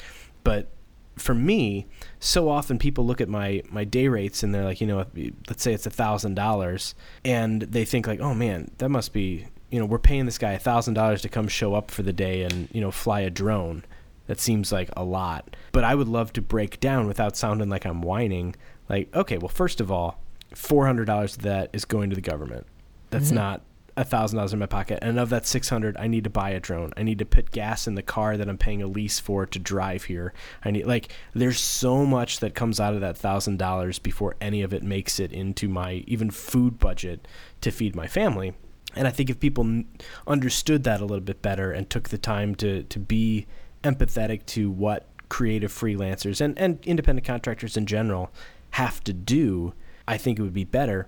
[0.45, 0.69] But
[1.17, 1.87] for me,
[2.21, 5.05] so often people look at my my day rates and they're like, you know,
[5.49, 6.95] let's say it's a thousand dollars,
[7.25, 10.53] and they think like, oh man, that must be, you know, we're paying this guy
[10.53, 13.29] a thousand dollars to come show up for the day and you know fly a
[13.29, 13.83] drone.
[14.27, 17.85] That seems like a lot, but I would love to break down without sounding like
[17.85, 18.55] I'm whining.
[18.87, 20.21] Like, okay, well, first of all,
[20.55, 22.65] four hundred dollars of that is going to the government.
[23.11, 23.35] That's mm-hmm.
[23.35, 23.61] not
[23.97, 24.99] a thousand dollars in my pocket.
[25.01, 26.93] And of that 600 i need to buy a drone.
[26.97, 29.59] I need to put gas in the car that i'm paying a lease for to
[29.59, 30.33] drive here.
[30.63, 34.61] I need like there's so much that comes out of that thousand dollars before any
[34.61, 37.27] of it makes it into my even food budget
[37.61, 38.53] to feed my family.
[38.95, 39.83] And i think if people
[40.27, 43.45] understood that a little bit better and took the time to to be
[43.83, 48.31] empathetic to what creative freelancers and, and independent contractors in general
[48.71, 49.73] have to do
[50.07, 51.07] i think it would be better.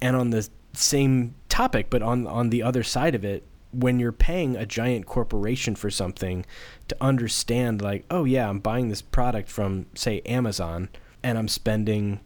[0.00, 4.10] And on the same topic, but on on the other side of it, when you're
[4.10, 6.46] paying a giant corporation for something,
[6.88, 10.88] to understand like, oh yeah, I'm buying this product from say Amazon,
[11.22, 12.20] and I'm spending,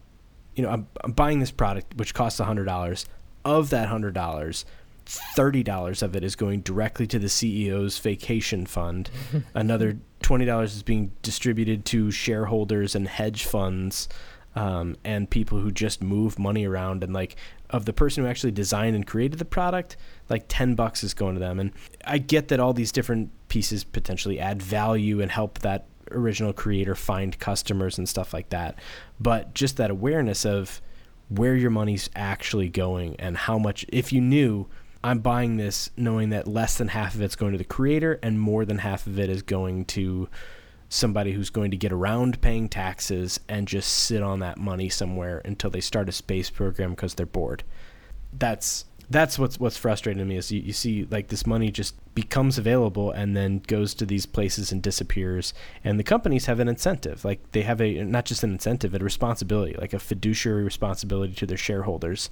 [0.54, 3.06] you know, I'm, I'm buying this product which costs a hundred dollars.
[3.44, 4.64] Of that hundred dollars,
[5.06, 9.10] $30 of it is going directly to the CEO's vacation fund.
[9.54, 14.08] Another $20 is being distributed to shareholders and hedge funds
[14.56, 17.04] um, and people who just move money around.
[17.04, 17.36] And like,
[17.70, 19.96] of the person who actually designed and created the product,
[20.28, 21.58] like 10 bucks is going to them.
[21.58, 21.72] And
[22.04, 26.94] I get that all these different pieces potentially add value and help that original creator
[26.94, 28.78] find customers and stuff like that.
[29.20, 30.80] But just that awareness of
[31.28, 34.68] where your money's actually going and how much, if you knew
[35.02, 38.40] I'm buying this knowing that less than half of it's going to the creator and
[38.40, 40.28] more than half of it is going to
[40.88, 45.42] somebody who's going to get around paying taxes and just sit on that money somewhere
[45.44, 47.64] until they start a space program because they're bored.
[48.32, 51.94] That's that's what's what's frustrating to me is you, you see like this money just
[52.14, 56.66] becomes available and then goes to these places and disappears and the companies have an
[56.66, 61.32] incentive like they have a not just an incentive a responsibility like a fiduciary responsibility
[61.32, 62.30] to their shareholders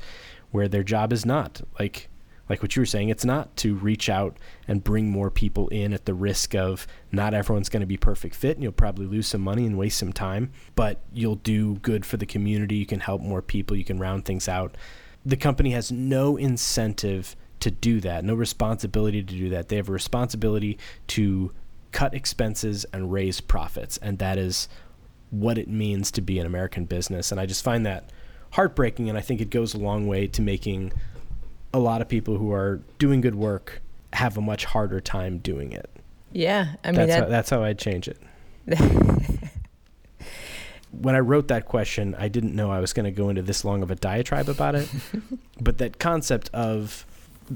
[0.51, 2.09] where their job is not like
[2.49, 4.37] like what you were saying, it's not to reach out
[4.69, 8.35] and bring more people in at the risk of not everyone's going to be perfect
[8.35, 12.05] fit and you'll probably lose some money and waste some time, but you'll do good
[12.05, 12.77] for the community.
[12.77, 14.77] You can help more people, you can round things out.
[15.25, 19.69] The company has no incentive to do that, no responsibility to do that.
[19.69, 20.79] They have a responsibility
[21.09, 21.51] to
[21.93, 24.69] cut expenses and raise profits, and that is
[25.31, 27.33] what it means to be an American business.
[27.33, 28.11] And I just find that
[28.51, 30.93] heartbreaking, and I think it goes a long way to making
[31.75, 33.83] a lot of people who are doing good work
[34.13, 35.91] have a much harder time doing it.
[36.33, 38.19] Yeah, I mean that's that, how, that's how I'd change it.
[40.93, 43.65] when I wrote that question, I didn't know I was going to go into this
[43.65, 44.89] long of a diatribe about it.
[45.61, 47.05] but that concept of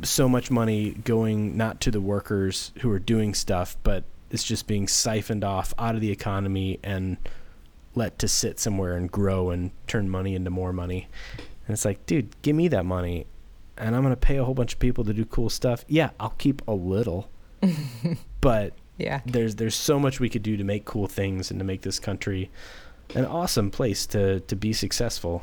[0.02, 4.66] so much money going not to the workers who are doing stuff, but it's just
[4.66, 7.18] being siphoned off out of the economy and
[7.94, 11.06] let to sit somewhere and grow and turn money into more money.
[11.36, 13.26] And it's like, dude, give me that money
[13.78, 15.84] and I'm going to pay a whole bunch of people to do cool stuff.
[15.88, 17.30] Yeah, I'll keep a little.
[18.40, 19.20] but yeah.
[19.24, 21.98] There's there's so much we could do to make cool things and to make this
[21.98, 22.50] country
[23.14, 25.42] an awesome place to to be successful.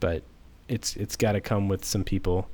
[0.00, 0.22] But
[0.68, 2.48] it's it's got to come with some people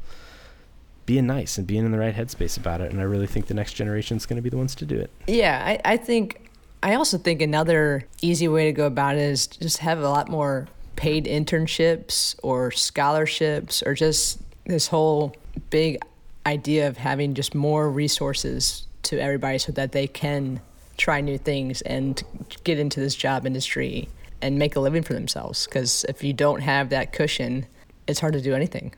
[1.06, 3.54] being nice and being in the right headspace about it and I really think the
[3.54, 5.10] next generation is going to be the ones to do it.
[5.26, 6.50] Yeah, I, I think
[6.82, 10.28] I also think another easy way to go about it is just have a lot
[10.28, 15.34] more paid internships or scholarships or just this whole
[15.70, 15.98] big
[16.46, 20.60] idea of having just more resources to everybody so that they can
[20.96, 22.22] try new things and
[22.64, 24.08] get into this job industry
[24.40, 25.66] and make a living for themselves.
[25.66, 27.66] Because if you don't have that cushion
[28.08, 28.94] it's hard to do anything.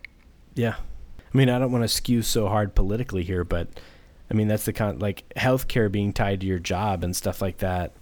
[0.55, 0.77] Yeah.
[0.77, 3.69] I mean i don't want to skew so hard politically here but
[4.33, 7.59] i mean that's the kind like healthcare being tied to your job and stuff like
[7.59, 7.93] that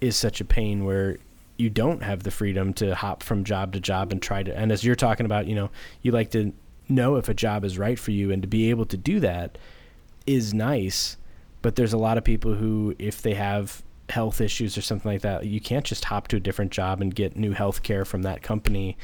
[0.00, 1.18] is such a pain where
[1.58, 4.72] you don't have the freedom to hop from job to job and try to and
[4.72, 5.68] as you're talking about you know
[6.00, 6.50] you like to
[6.88, 9.58] know if a job is right for you and to be able to do that
[10.26, 11.16] is nice
[11.62, 15.22] but there's a lot of people who if they have health issues or something like
[15.22, 18.22] that you can't just hop to a different job and get new health care from
[18.22, 18.96] that company.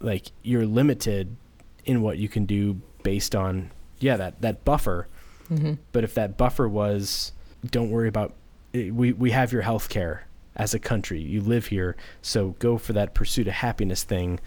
[0.00, 1.36] Like you're limited
[1.84, 5.08] in what you can do based on yeah that that buffer.
[5.50, 5.74] Mm-hmm.
[5.90, 7.32] but if that buffer was
[7.70, 8.32] don't worry about
[8.72, 11.20] it, we we have your health care as a country.
[11.20, 11.96] You live here.
[12.22, 14.40] So go for that pursuit of happiness thing.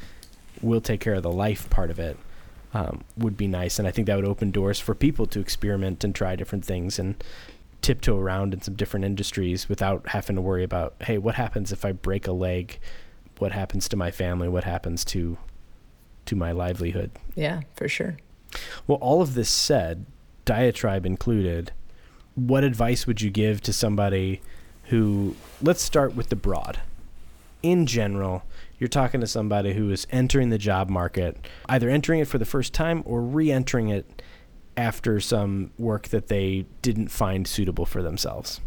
[0.62, 2.18] We'll take care of the life part of it
[2.76, 3.80] um, would be nice.
[3.80, 7.00] And I think that would open doors for people to experiment and try different things
[7.00, 7.16] and
[7.82, 11.86] tiptoe around in some different industries without having to worry about, hey, what happens if
[11.86, 12.78] I break a leg?
[13.40, 14.50] What happens to my family?
[14.50, 15.38] What happens to
[16.26, 17.12] to my livelihood?
[17.36, 18.18] Yeah, for sure.
[18.88, 20.06] Well, all of this said,
[20.44, 21.72] diatribe included,
[22.34, 24.42] what advice would you give to somebody
[24.86, 26.80] who, let's start with the broad.
[27.62, 28.44] In general,
[28.78, 31.38] you're talking to somebody who is entering the job market,
[31.70, 34.22] either entering it for the first time or re entering it
[34.78, 38.60] after some work that they didn't find suitable for themselves,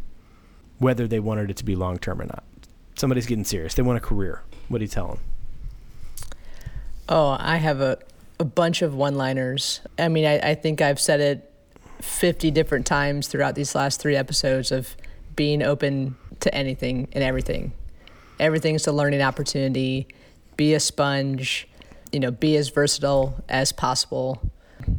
[0.78, 2.44] whether they wanted it to be long term or not.
[2.94, 3.74] Somebody's getting serious.
[3.74, 4.42] They want a career.
[4.68, 5.18] What do you tell them?
[7.08, 7.98] Oh, I have a,
[8.40, 9.80] a bunch of one liners.
[9.98, 11.52] I mean, I, I think I've said it
[12.00, 14.96] 50 different times throughout these last three episodes of
[15.36, 17.72] being open to anything and everything
[18.39, 20.07] everything's a learning opportunity.
[20.57, 21.68] Be a sponge,
[22.12, 24.41] you know, be as versatile as possible,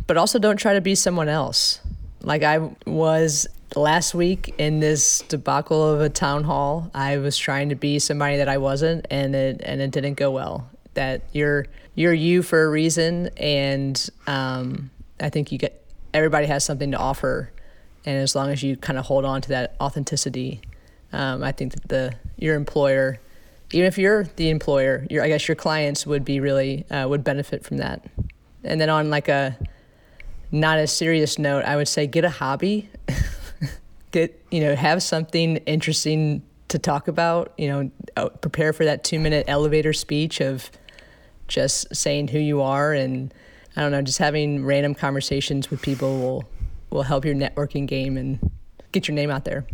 [0.08, 1.80] but also don't try to be someone else.
[2.22, 7.70] Like I was last week in this debacle of a town hall, I was trying
[7.70, 10.70] to be somebody that I wasn't, and it and it didn't go well.
[10.94, 15.84] That you're you're you for a reason, and um, I think you get
[16.14, 17.52] everybody has something to offer,
[18.06, 20.62] and as long as you kind of hold on to that authenticity,
[21.14, 23.20] um, I think that the your employer
[23.72, 27.24] even if you're the employer, your I guess your clients would be really uh, would
[27.24, 28.06] benefit from that.
[28.64, 29.58] And then on like a
[30.52, 32.90] not a serious note, I would say get a hobby.
[34.12, 39.04] get, you know, have something interesting to talk about, you know, uh, prepare for that
[39.04, 40.72] 2-minute elevator speech of
[41.48, 43.34] just saying who you are and
[43.76, 46.50] I don't know, just having random conversations with people will
[46.90, 48.52] will help your networking game and
[48.92, 49.66] get your name out there.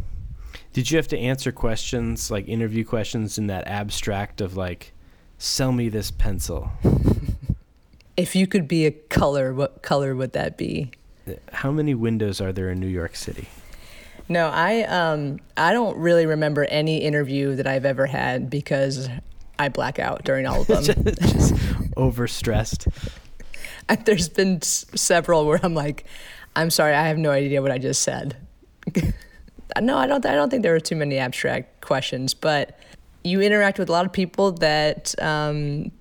[0.75, 4.91] Did you have to answer questions like interview questions in that abstract of like,
[5.37, 6.69] sell me this pencil?
[8.17, 10.91] if you could be a color, what color would that be?
[11.53, 13.47] How many windows are there in New York City?
[14.27, 19.07] No, I um I don't really remember any interview that I've ever had because
[19.57, 20.83] I black out during all of them.
[21.05, 21.53] Just
[21.95, 22.91] overstressed.
[24.03, 26.03] There's been s- several where I'm like,
[26.53, 28.35] I'm sorry, I have no idea what I just said.
[29.79, 30.25] No, I don't.
[30.25, 32.79] I don't think there are too many abstract questions, but
[33.23, 35.91] you interact with a lot of people that um,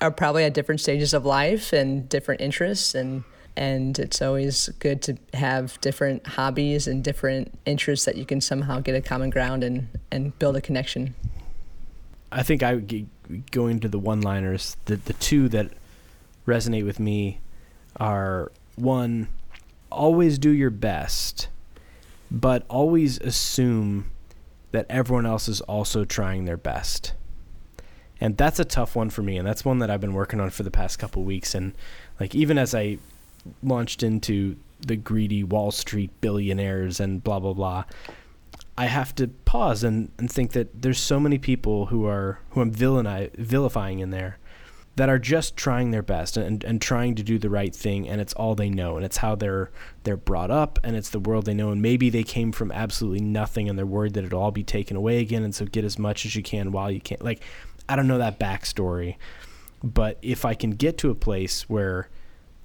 [0.00, 3.24] are probably at different stages of life and different interests, and
[3.56, 8.80] and it's always good to have different hobbies and different interests that you can somehow
[8.80, 11.14] get a common ground and and build a connection.
[12.30, 13.06] I think I
[13.50, 14.76] going to the one-liners.
[14.84, 15.70] The the two that
[16.46, 17.40] resonate with me
[17.96, 19.28] are one,
[19.90, 21.48] always do your best,
[22.34, 24.10] but always assume
[24.72, 27.12] that everyone else is also trying their best.
[28.20, 30.50] And that's a tough one for me, and that's one that I've been working on
[30.50, 31.54] for the past couple weeks.
[31.54, 31.74] And
[32.18, 32.98] like even as I
[33.62, 37.84] launched into the greedy Wall Street billionaires and blah blah blah,
[38.76, 42.60] I have to pause and, and think that there's so many people who are who
[42.60, 44.38] I'm vilifying in there
[44.96, 48.20] that are just trying their best and, and trying to do the right thing and
[48.20, 49.70] it's all they know and it's how they're
[50.04, 53.20] they're brought up and it's the world they know and maybe they came from absolutely
[53.20, 55.98] nothing and they're worried that it'll all be taken away again and so get as
[55.98, 57.42] much as you can while you can like
[57.88, 59.16] I don't know that backstory
[59.82, 62.08] but if I can get to a place where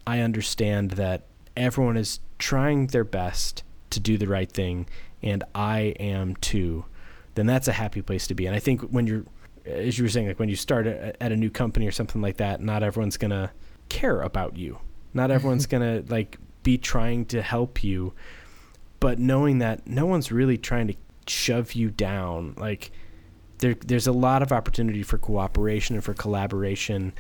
[0.05, 1.23] I understand that
[1.57, 4.87] everyone is trying their best to do the right thing
[5.23, 6.85] and I am too
[7.33, 9.25] then that's a happy place to be and I think when you're
[9.65, 12.37] as you were saying, like when you start at a new company or something like
[12.37, 13.51] that, not everyone's gonna
[13.89, 14.79] care about you.
[15.13, 18.13] Not everyone's gonna like be trying to help you.
[18.99, 20.95] But knowing that no one's really trying to
[21.25, 22.91] shove you down, like
[23.59, 27.13] there, there's a lot of opportunity for cooperation and for collaboration,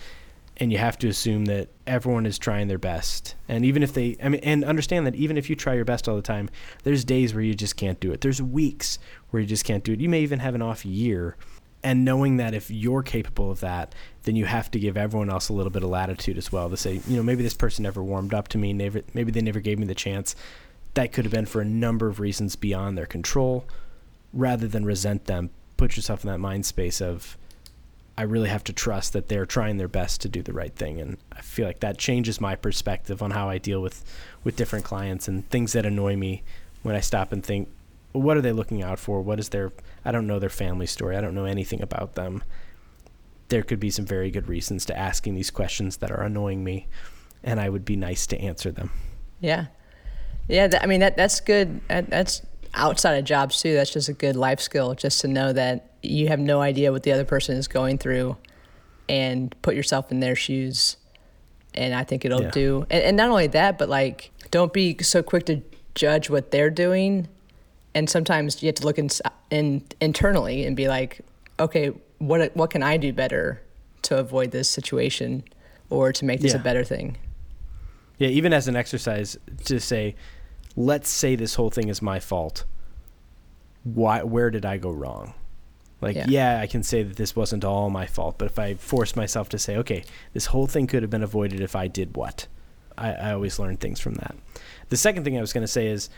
[0.57, 3.35] and you have to assume that everyone is trying their best.
[3.47, 6.09] And even if they, I mean, and understand that even if you try your best
[6.09, 6.49] all the time,
[6.83, 8.19] there's days where you just can't do it.
[8.19, 10.01] There's weeks where you just can't do it.
[10.01, 11.37] You may even have an off year
[11.83, 15.49] and knowing that if you're capable of that, then you have to give everyone else
[15.49, 18.03] a little bit of latitude as well to say, you know, maybe this person never
[18.03, 20.35] warmed up to me, never, maybe they never gave me the chance.
[20.95, 23.65] That could have been for a number of reasons beyond their control.
[24.33, 27.37] Rather than resent them, put yourself in that mind space of,
[28.17, 30.99] I really have to trust that they're trying their best to do the right thing,
[30.99, 34.03] and I feel like that changes my perspective on how I deal with
[34.43, 36.43] with different clients and things that annoy me
[36.83, 37.69] when I stop and think,
[38.11, 39.21] what are they looking out for?
[39.21, 39.71] What is their
[40.05, 41.15] I don't know their family story.
[41.15, 42.43] I don't know anything about them.
[43.49, 46.87] There could be some very good reasons to asking these questions that are annoying me,
[47.43, 48.91] and I would be nice to answer them.
[49.39, 49.67] Yeah,
[50.47, 50.67] yeah.
[50.67, 51.81] That, I mean, that that's good.
[51.87, 52.41] That, that's
[52.75, 53.73] outside of jobs too.
[53.73, 57.03] That's just a good life skill, just to know that you have no idea what
[57.03, 58.37] the other person is going through,
[59.07, 60.97] and put yourself in their shoes.
[61.73, 62.51] And I think it'll Yeah.
[62.51, 62.85] do.
[62.89, 65.61] And, and not only that, but like, don't be so quick to
[65.95, 67.27] judge what they're doing.
[67.95, 69.09] And sometimes you have to look in,
[69.49, 71.21] in internally and be like,
[71.59, 73.61] okay, what what can I do better
[74.03, 75.43] to avoid this situation,
[75.89, 76.59] or to make this Yeah.
[76.59, 77.17] a better thing?
[78.17, 80.15] Yeah, even as an exercise to say,
[80.75, 82.65] let's say this whole thing is my fault.
[83.83, 84.23] Why?
[84.23, 85.33] Where did I go wrong?
[86.01, 86.25] Like, Yeah.
[86.29, 86.59] yeah.
[86.61, 89.59] I can say that this wasn't all my fault, but if I force myself to
[89.59, 92.47] say, okay, this whole thing could have been avoided if I did what,
[92.97, 94.35] I, I always learn things from that.
[94.89, 96.09] The second thing I was going to say is,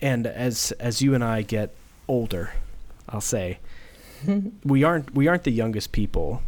[0.00, 1.74] and as as you and I get
[2.08, 2.50] older,
[3.12, 3.58] I'll say,
[4.64, 6.42] we aren't we aren't the youngest people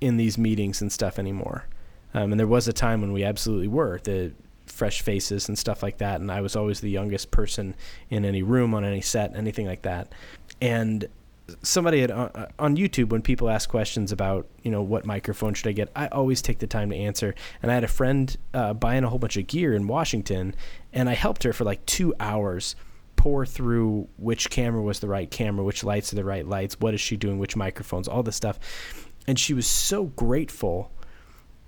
[0.00, 1.66] in these meetings and stuff anymore.
[2.12, 4.32] Um, and there was a time when we absolutely were the
[4.66, 6.20] fresh faces and stuff like that.
[6.20, 7.74] And I was always the youngest person
[8.10, 10.12] in any room, on any set, anything like that.
[10.60, 11.08] And
[11.62, 15.66] somebody had, uh, on YouTube, when people ask questions about, you know, what microphone should
[15.66, 17.34] I get, I always take the time to answer.
[17.62, 20.54] And I had a friend uh, buying a whole bunch of gear in Washington,
[20.92, 22.76] and I helped her for like two hours
[23.24, 26.92] pour through which camera was the right camera, which lights are the right lights, what
[26.92, 28.58] is she doing, which microphones, all this stuff.
[29.26, 30.92] And she was so grateful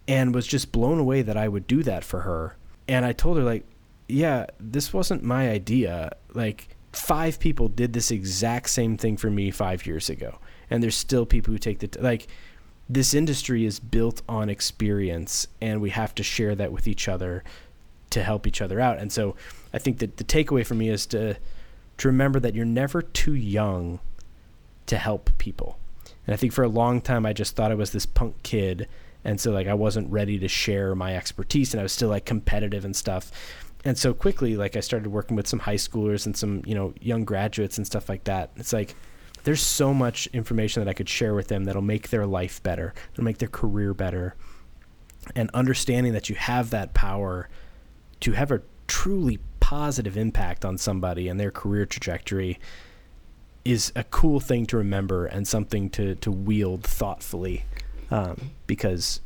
[0.06, 2.58] and was just blown away that I would do that for her.
[2.86, 3.64] And I told her like,
[4.06, 6.10] yeah, this wasn't my idea.
[6.34, 10.38] Like five people did this exact same thing for me 5 years ago.
[10.68, 12.26] And there's still people who take the t- like
[12.86, 17.44] this industry is built on experience and we have to share that with each other
[18.10, 18.98] to help each other out.
[18.98, 19.36] And so
[19.72, 21.36] I think that the takeaway for me is to
[21.98, 24.00] to remember that you're never too young
[24.86, 25.78] to help people.
[26.26, 28.88] And I think for a long time I just thought I was this punk kid
[29.24, 32.24] and so like I wasn't ready to share my expertise and I was still like
[32.24, 33.32] competitive and stuff.
[33.84, 36.94] And so quickly like I started working with some high schoolers and some, you know,
[37.00, 38.50] young graduates and stuff like that.
[38.56, 38.94] It's like
[39.44, 42.94] there's so much information that I could share with them that'll make their life better,
[43.12, 44.34] that'll make their career better.
[45.34, 47.48] And understanding that you have that power
[48.20, 52.58] to have a truly positive impact on somebody and their career trajectory
[53.64, 57.64] is a cool thing to remember and something to, to wield thoughtfully
[58.12, 59.20] um, because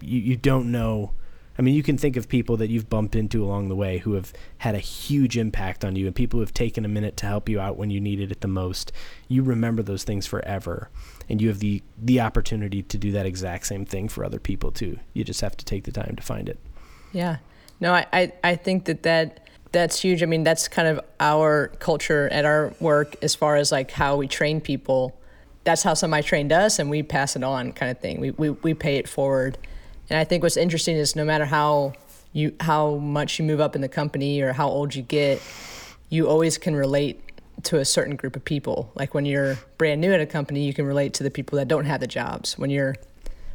[0.00, 1.12] you, you don't know.
[1.58, 4.14] I mean, you can think of people that you've bumped into along the way who
[4.14, 7.26] have had a huge impact on you and people who have taken a minute to
[7.26, 8.90] help you out when you needed it the most.
[9.28, 10.90] You remember those things forever.
[11.28, 14.72] And you have the, the opportunity to do that exact same thing for other people
[14.72, 14.98] too.
[15.14, 16.58] You just have to take the time to find it.
[17.12, 17.38] Yeah.
[17.80, 20.22] No, I, I, I think that, that that's huge.
[20.22, 24.16] I mean, that's kind of our culture at our work as far as like how
[24.16, 25.14] we train people.
[25.64, 28.20] That's how somebody trained us and we pass it on kind of thing.
[28.20, 29.58] We, we, we pay it forward.
[30.08, 31.92] And I think what's interesting is no matter how
[32.32, 35.42] you how much you move up in the company or how old you get,
[36.08, 37.22] you always can relate
[37.64, 38.92] to a certain group of people.
[38.94, 41.66] Like when you're brand new at a company, you can relate to the people that
[41.66, 42.58] don't have the jobs.
[42.58, 42.94] When you're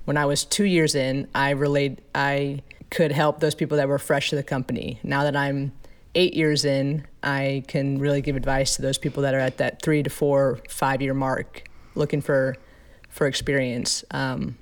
[0.05, 2.61] when I was 2 years in, I relate I
[2.91, 4.99] could help those people that were fresh to the company.
[5.01, 5.71] Now that I'm
[6.13, 9.81] eight years in, I can really give advice to those people that are at that
[9.81, 11.63] three to four, five year mark,
[11.95, 12.55] looking for
[13.09, 14.03] for experience.
[14.11, 14.55] Um,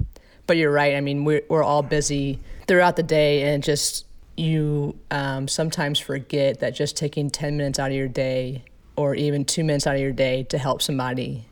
[0.48, 0.96] but you're right.
[0.96, 4.06] I mean, we're we're all busy throughout the day, and just
[4.38, 8.64] you um, sometimes forget that just taking ten minutes out of your day,
[8.96, 11.46] or even two minutes out of your day, to help somebody,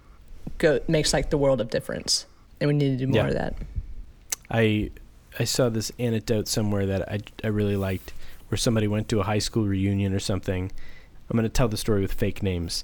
[0.60, 2.26] go makes like the world of difference.
[2.62, 3.28] And we need to do more Yeah.
[3.28, 3.54] of that.
[4.50, 4.90] I
[5.40, 8.14] I saw this anecdote somewhere that I, I really liked
[8.50, 10.72] where somebody went to a high school reunion or something.
[11.30, 12.84] I'm going to tell the story with fake names.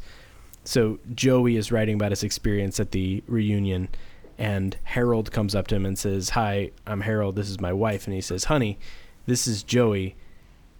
[0.63, 3.89] So Joey is writing about his experience at the reunion
[4.37, 7.35] and Harold comes up to him and says, "Hi, I'm Harold.
[7.35, 8.79] This is my wife." And he says, "Honey,
[9.25, 10.15] this is Joey.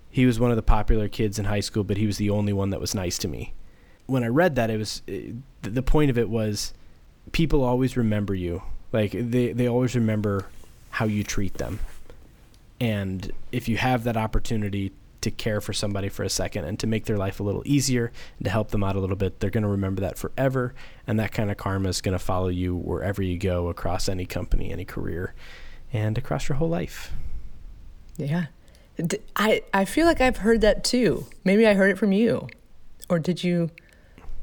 [0.09, 2.53] He was one of the popular kids in high school, but he was the only
[2.53, 3.53] one that was nice to me."
[4.05, 6.74] When I read that, it was it, the point of it was
[7.32, 8.63] people always remember you.
[8.91, 10.47] Like they they always remember
[10.93, 11.79] how you treat them.
[12.79, 14.91] And if you have that opportunity
[15.21, 18.11] to care for somebody for a second and to make their life a little easier
[18.37, 20.75] and to help them out a little bit, they're going to remember that forever.
[21.07, 24.27] And that kind of karma is going to follow you wherever you go across any
[24.27, 25.33] company, any career,
[25.91, 27.11] and across your whole life.
[28.17, 28.45] Yeah.
[29.35, 31.25] I, I feel like I've heard that too.
[31.43, 32.49] Maybe I heard it from you.
[33.09, 33.71] Or did you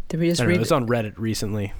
[0.09, 1.73] did we just don't know, read it was on Reddit recently.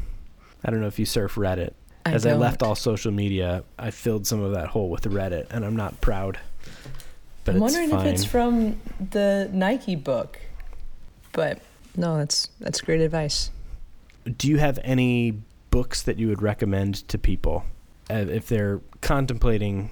[0.65, 1.73] I don't know if you surf Reddit.
[2.07, 2.71] I As I left don't.
[2.71, 6.39] all social media, I filled some of that hole with Reddit, and I'm not proud.
[7.45, 8.07] But I'm wondering fine.
[8.07, 8.81] if it's from
[9.11, 10.39] the Nike book.
[11.33, 11.61] But
[11.97, 13.51] no, that's that's great advice.
[14.37, 15.41] do you have any
[15.71, 17.65] books that you would recommend to people
[18.11, 19.91] uh, if they're contemplating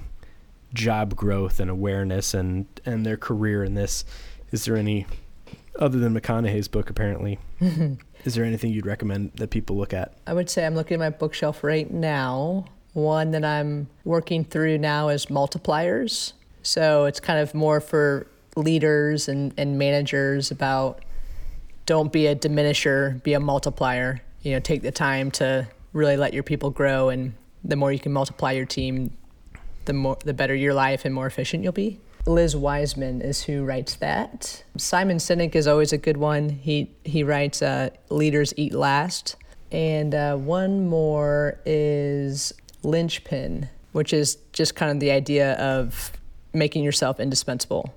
[0.74, 4.04] job growth and awareness and and their career in this
[4.50, 5.06] is there any
[5.78, 7.38] other than mcconaughey's book apparently
[8.24, 11.00] is there anything you'd recommend that people look at I would say I'm looking at
[11.00, 12.66] my bookshelf right now.
[12.92, 16.32] One that I'm working through now is multipliers.
[16.62, 21.04] So it's kind of more for leaders and, and managers about
[21.86, 24.20] don't be a diminisher, be a multiplier.
[24.42, 27.98] You know, take the time to really let your people grow and the more you
[27.98, 29.16] can multiply your team,
[29.84, 31.98] the more the better your life and more efficient you'll be.
[32.28, 34.62] Liz Wiseman is who writes that.
[34.76, 36.50] Simon Sinek is always a good one.
[36.50, 39.36] He he writes uh, "Leaders Eat Last,"
[39.72, 42.52] and uh, one more is
[42.82, 46.12] "Linchpin," which is just kind of the idea of
[46.52, 47.94] making yourself indispensable.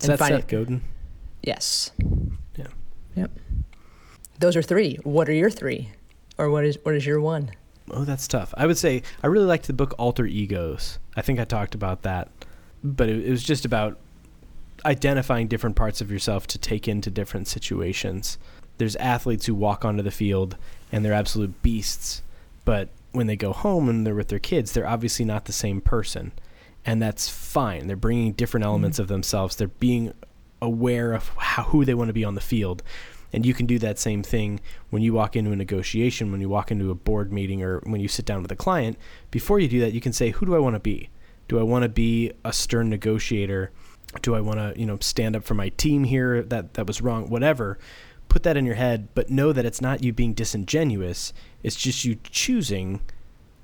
[0.00, 0.82] is that finding- seth godin
[1.42, 1.92] Yes.
[2.56, 2.66] Yeah.
[3.14, 3.30] Yep.
[4.40, 4.96] Those are three.
[5.04, 5.90] What are your three,
[6.38, 7.50] or what is what is your one?
[7.92, 11.38] oh that's tough i would say i really liked the book alter egos i think
[11.38, 12.28] i talked about that
[12.94, 13.98] but it, it was just about
[14.84, 18.38] identifying different parts of yourself to take into different situations.
[18.78, 20.56] There's athletes who walk onto the field
[20.92, 22.22] and they're absolute beasts
[22.66, 25.80] but when they go home and they're with their kids they're obviously not the same
[25.80, 26.32] person.
[26.84, 27.88] And that's fine.
[27.88, 28.70] They're bringing different mm-hmm.
[28.70, 29.56] elements of themselves.
[29.56, 30.12] They're being
[30.62, 32.82] aware of how, who they want to be on the field.
[33.32, 34.60] And you can do that same thing
[34.90, 38.00] when you walk into a negotiation, when you walk into a board meeting, or when
[38.00, 38.96] you sit down with a client.
[39.32, 41.10] Before you do that, you can say, Who do I want to be?
[41.48, 43.70] Do I want to be a stern negotiator?
[44.22, 46.42] Do I want to, you know, stand up for my team here?
[46.42, 47.28] That that was wrong.
[47.28, 47.78] Whatever.
[48.28, 51.32] Put that in your head, but know that it's not you being disingenuous.
[51.62, 53.00] It's just you choosing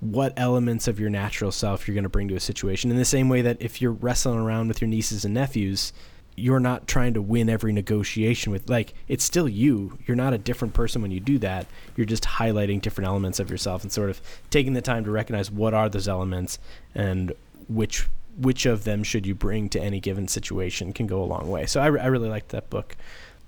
[0.01, 2.91] what elements of your natural self you're going to bring to a situation.
[2.91, 5.93] In the same way that if you're wrestling around with your nieces and nephews,
[6.37, 10.39] you're not trying to win every negotiation with like it's still you you're not a
[10.39, 14.09] different person when you do that you're just highlighting different elements of yourself and sort
[14.09, 16.59] of taking the time to recognize what are those elements
[16.95, 17.33] and
[17.68, 18.08] which
[18.38, 21.66] which of them should you bring to any given situation can go a long way.
[21.66, 22.96] So i, I really liked that book.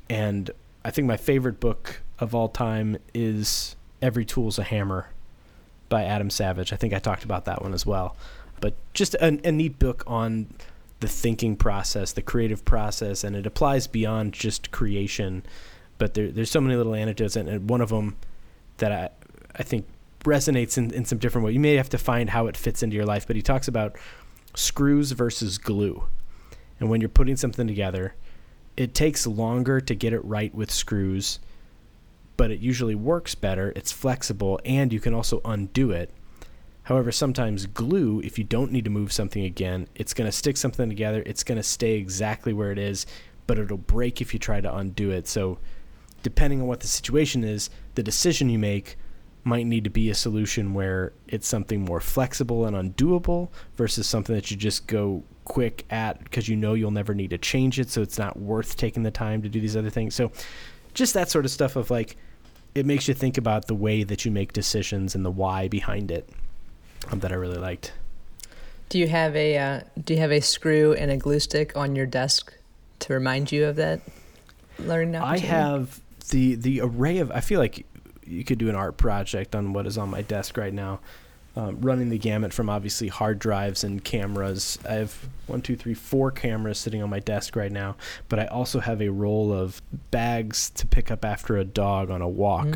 [0.08, 0.50] And
[0.84, 5.08] i think my favorite book of all time is every tool's a hammer
[5.88, 6.72] by adam savage.
[6.72, 8.16] I think i talked about that one as well.
[8.60, 10.48] But just a, a neat book on
[11.00, 15.44] the thinking process, the creative process, and it applies beyond just creation.
[15.98, 18.16] But there, there's so many little anecdotes, and, and one of them
[18.78, 19.10] that I,
[19.54, 19.86] I think
[20.24, 21.52] resonates in, in some different way.
[21.52, 23.96] You may have to find how it fits into your life, but he talks about
[24.54, 26.04] screws versus glue.
[26.80, 28.14] And when you're putting something together,
[28.76, 31.38] it takes longer to get it right with screws,
[32.36, 33.72] but it usually works better.
[33.76, 36.10] It's flexible, and you can also undo it
[36.84, 40.58] However, sometimes glue, if you don't need to move something again, it's going to stick
[40.58, 41.22] something together.
[41.24, 43.06] It's going to stay exactly where it is,
[43.46, 45.26] but it'll break if you try to undo it.
[45.26, 45.58] So,
[46.22, 48.96] depending on what the situation is, the decision you make
[49.44, 54.34] might need to be a solution where it's something more flexible and undoable versus something
[54.34, 57.90] that you just go quick at because you know you'll never need to change it.
[57.90, 60.14] So, it's not worth taking the time to do these other things.
[60.14, 60.32] So,
[60.94, 62.16] just that sort of stuff of like,
[62.74, 66.10] it makes you think about the way that you make decisions and the why behind
[66.10, 66.28] it
[67.10, 67.92] um, that I really liked.
[68.88, 71.96] Do you have a uh, Do you have a screw and a glue stick on
[71.96, 72.54] your desk
[73.00, 74.00] to remind you of that
[74.78, 77.30] learning I have the the array of.
[77.30, 77.86] I feel like
[78.26, 81.00] you could do an art project on what is on my desk right now.
[81.56, 84.76] Um, running the gamut from obviously hard drives and cameras.
[84.88, 87.94] I have one, two, three, four cameras sitting on my desk right now,
[88.28, 92.22] but I also have a roll of bags to pick up after a dog on
[92.22, 92.66] a walk.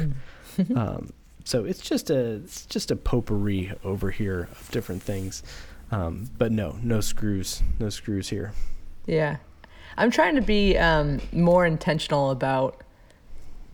[0.57, 0.77] Mm.
[0.77, 1.13] um,
[1.45, 5.43] so it's just a it's just a potpourri over here of different things.
[5.91, 8.53] Um, but no, no screws, no screws here.
[9.07, 9.39] Yeah,
[9.97, 12.83] I'm trying to be um, more intentional about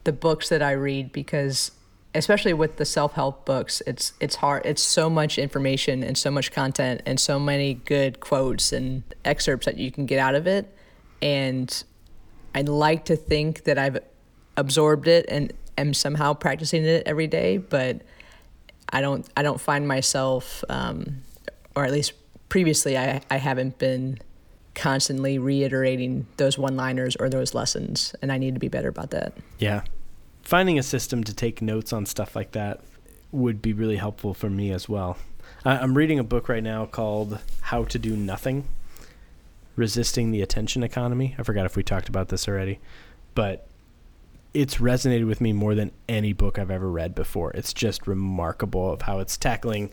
[0.04, 1.72] the books that I read because,
[2.14, 4.64] especially with the self help books, it's it's hard.
[4.64, 9.66] It's so much information and so much content and so many good quotes and excerpts
[9.66, 10.72] that you can get out of it.
[11.20, 11.82] And
[12.54, 13.98] I'd like to think that I've
[14.56, 18.02] absorbed it and am somehow practicing it every day, but
[18.90, 21.22] I don't I don't find myself, um,
[21.74, 22.12] or at least
[22.48, 24.18] previously, I I haven't been
[24.74, 29.10] constantly reiterating those one liners or those lessons, and I need to be better about
[29.10, 29.32] that.
[29.58, 29.82] Yeah,
[30.42, 32.80] finding a system to take notes on stuff like that
[33.32, 35.16] would be really helpful for me as well.
[35.64, 38.68] I'm reading a book right now called How to Do Nothing
[39.76, 41.34] Resisting the Attention Economy.
[41.38, 42.80] I forgot if we talked about this already,
[43.34, 43.66] but
[44.52, 47.50] it's resonated with me more than any book I've ever read before.
[47.52, 49.90] It's just remarkable of how it's tackling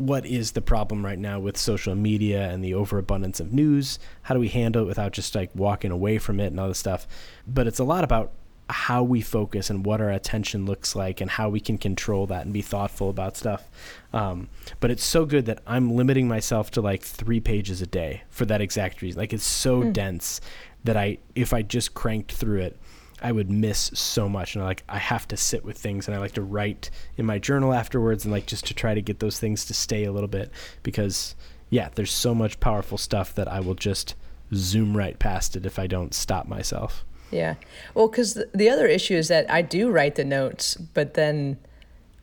[0.00, 3.98] what is the problem right now with social media and the overabundance of news.
[4.22, 6.78] How do we handle it without just like walking away from it and all this
[6.78, 7.06] stuff?
[7.46, 8.32] But it's a lot about
[8.70, 12.44] how we focus and what our attention looks like and how we can control that
[12.44, 13.68] and be thoughtful about stuff.
[14.12, 14.48] Um,
[14.78, 18.46] but it's so good that I'm limiting myself to like three pages a day for
[18.46, 19.20] that exact reason.
[19.20, 19.92] Like it's so mm.
[19.92, 20.40] dense
[20.84, 22.78] that I, if I just cranked through it,
[23.22, 24.54] I would miss so much.
[24.54, 27.26] And I like I have to sit with things, and I like to write in
[27.26, 30.12] my journal afterwards, and like just to try to get those things to stay a
[30.12, 30.50] little bit
[30.82, 31.34] because
[31.70, 34.14] yeah, there's so much powerful stuff that I will just
[34.52, 37.04] zoom right past it if I don't stop myself.
[37.30, 37.54] Yeah,
[37.94, 41.58] well, because the other issue is that I do write the notes, but then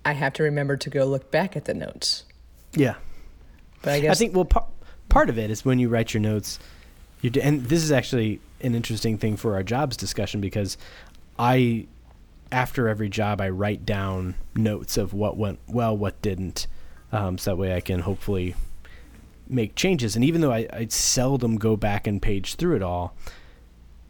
[0.03, 2.25] I have to remember to go look back at the notes.
[2.73, 2.95] Yeah,
[3.81, 4.67] but I guess I think well, par-
[5.07, 6.59] part of it is when you write your notes.
[7.21, 10.77] You do, and this is actually an interesting thing for our jobs discussion because
[11.37, 11.87] I,
[12.51, 16.67] after every job, I write down notes of what went well, what didn't,
[17.11, 18.55] um, so that way I can hopefully
[19.49, 20.15] make changes.
[20.15, 23.15] And even though I, I seldom go back and page through it all,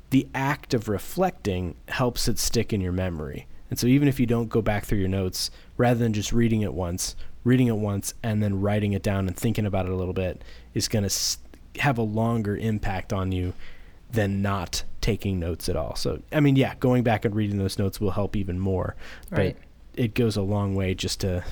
[0.10, 3.48] the act of reflecting helps it stick in your memory.
[3.70, 6.62] And so even if you don't go back through your notes, rather than just reading
[6.62, 9.96] it once, reading it once and then writing it down and thinking about it a
[9.96, 10.42] little bit
[10.74, 11.10] is going to
[11.80, 13.54] have a longer impact on you
[14.12, 15.96] than not taking notes at all.
[15.96, 18.96] So, I mean, yeah, going back and reading those notes will help even more.
[19.30, 19.56] Right.
[19.56, 21.44] But it goes a long way just to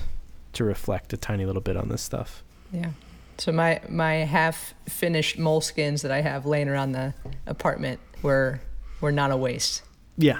[0.53, 2.43] to reflect a tiny little bit on this stuff.
[2.71, 2.91] Yeah.
[3.37, 7.13] So my my half finished moleskins that I have laying around the
[7.45, 8.61] apartment were
[9.01, 9.83] were not a waste.
[10.17, 10.39] Yeah.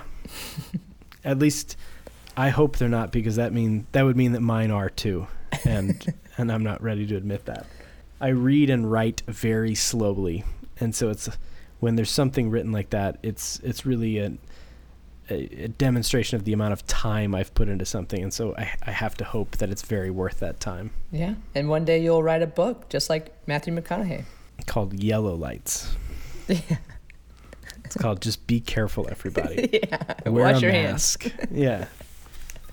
[1.26, 1.76] At least
[2.38, 5.28] I hope they're not because that mean that would mean that mine are too.
[5.66, 7.66] And and I'm not ready to admit that.
[8.26, 10.44] I read and write very slowly.
[10.80, 11.30] And so it's
[11.80, 14.34] when there's something written like that, it's it's really a,
[15.30, 18.92] a, demonstration of the amount of time I've put into something, and so I, I
[18.92, 20.90] have to hope that it's very worth that time.
[21.12, 24.24] Yeah, and one day you'll write a book just like Matthew McConaughey
[24.66, 25.96] called Yellow Lights.
[26.48, 26.60] Yeah.
[27.84, 29.70] It's called just be careful, everybody.
[29.84, 30.16] yeah.
[30.26, 31.18] Wear Wash a your hands.
[31.24, 31.32] mask.
[31.52, 31.86] yeah.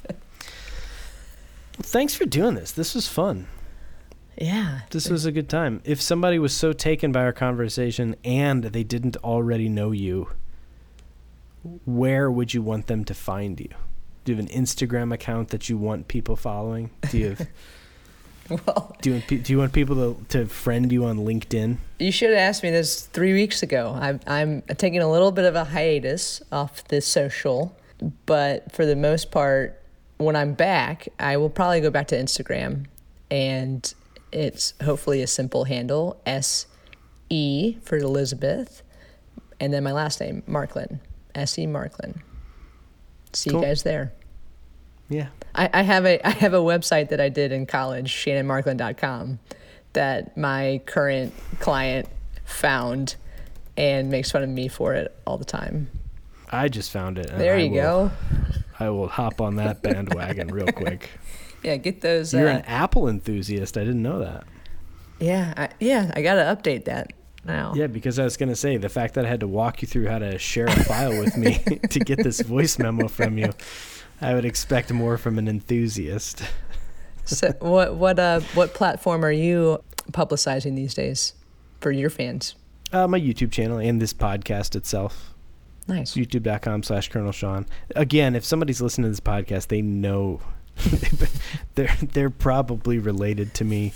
[1.75, 2.73] Thanks for doing this.
[2.73, 3.47] This was fun.
[4.43, 4.80] Yeah.
[4.90, 5.80] This was a good time.
[5.84, 10.30] If somebody was so taken by our conversation and they didn't already know you,
[11.84, 13.68] where would you want them to find you?
[14.24, 16.90] Do you have an Instagram account that you want people following?
[17.09, 17.49] Do you have,
[18.66, 21.76] Well, do you want, pe- do you want people to, to friend you on LinkedIn?
[22.01, 23.97] you should have asked me this three weeks ago.
[23.97, 27.76] I'm, I'm taking a little bit of a hiatus off the social,
[28.26, 29.80] but for the most part,
[30.18, 32.86] when I'm back, I will probably go back to Instagram,
[33.30, 33.95] and
[34.33, 36.66] it's hopefully a simple handle S
[37.30, 38.83] E for Elizabeth,
[39.61, 41.01] and then my last name Marklin
[41.35, 42.20] S E Marklin.
[43.33, 43.61] See Cool.
[43.61, 44.12] you guys there.
[45.09, 45.28] Yeah.
[45.55, 49.39] I, I have a I have a website that I did in college, shannonmarklin.com,
[49.93, 52.09] that my current client
[52.45, 53.16] found
[53.76, 55.89] and makes fun of me for it all the time.
[56.51, 57.28] I just found it.
[57.28, 58.11] There I you will- go.
[58.80, 61.11] I will hop on that bandwagon real quick.
[61.63, 62.33] Yeah, get those.
[62.35, 63.77] You're uh, an Apple enthusiast.
[63.77, 64.45] I didn't know that.
[65.21, 66.11] yeah, I, yeah.
[66.15, 67.13] I gotta update that
[67.45, 67.73] now.
[67.75, 69.89] Yeah, because I was going to say the fact that I had to walk you
[69.89, 71.59] through how to share a file with me
[71.91, 73.53] to get this voice memo from you,
[74.21, 76.43] I would expect more from an enthusiast.
[77.25, 81.35] So what what uh what platform are you publicizing these days
[81.81, 82.55] for your fans?
[82.93, 85.33] Uh, my YouTube channel and this podcast itself,
[85.89, 86.15] Nice.
[86.15, 87.65] youtube.com slash Colonel Sean.
[87.97, 90.41] Again, if somebody's listening to this podcast, they know
[91.74, 93.93] they're they're probably related to me,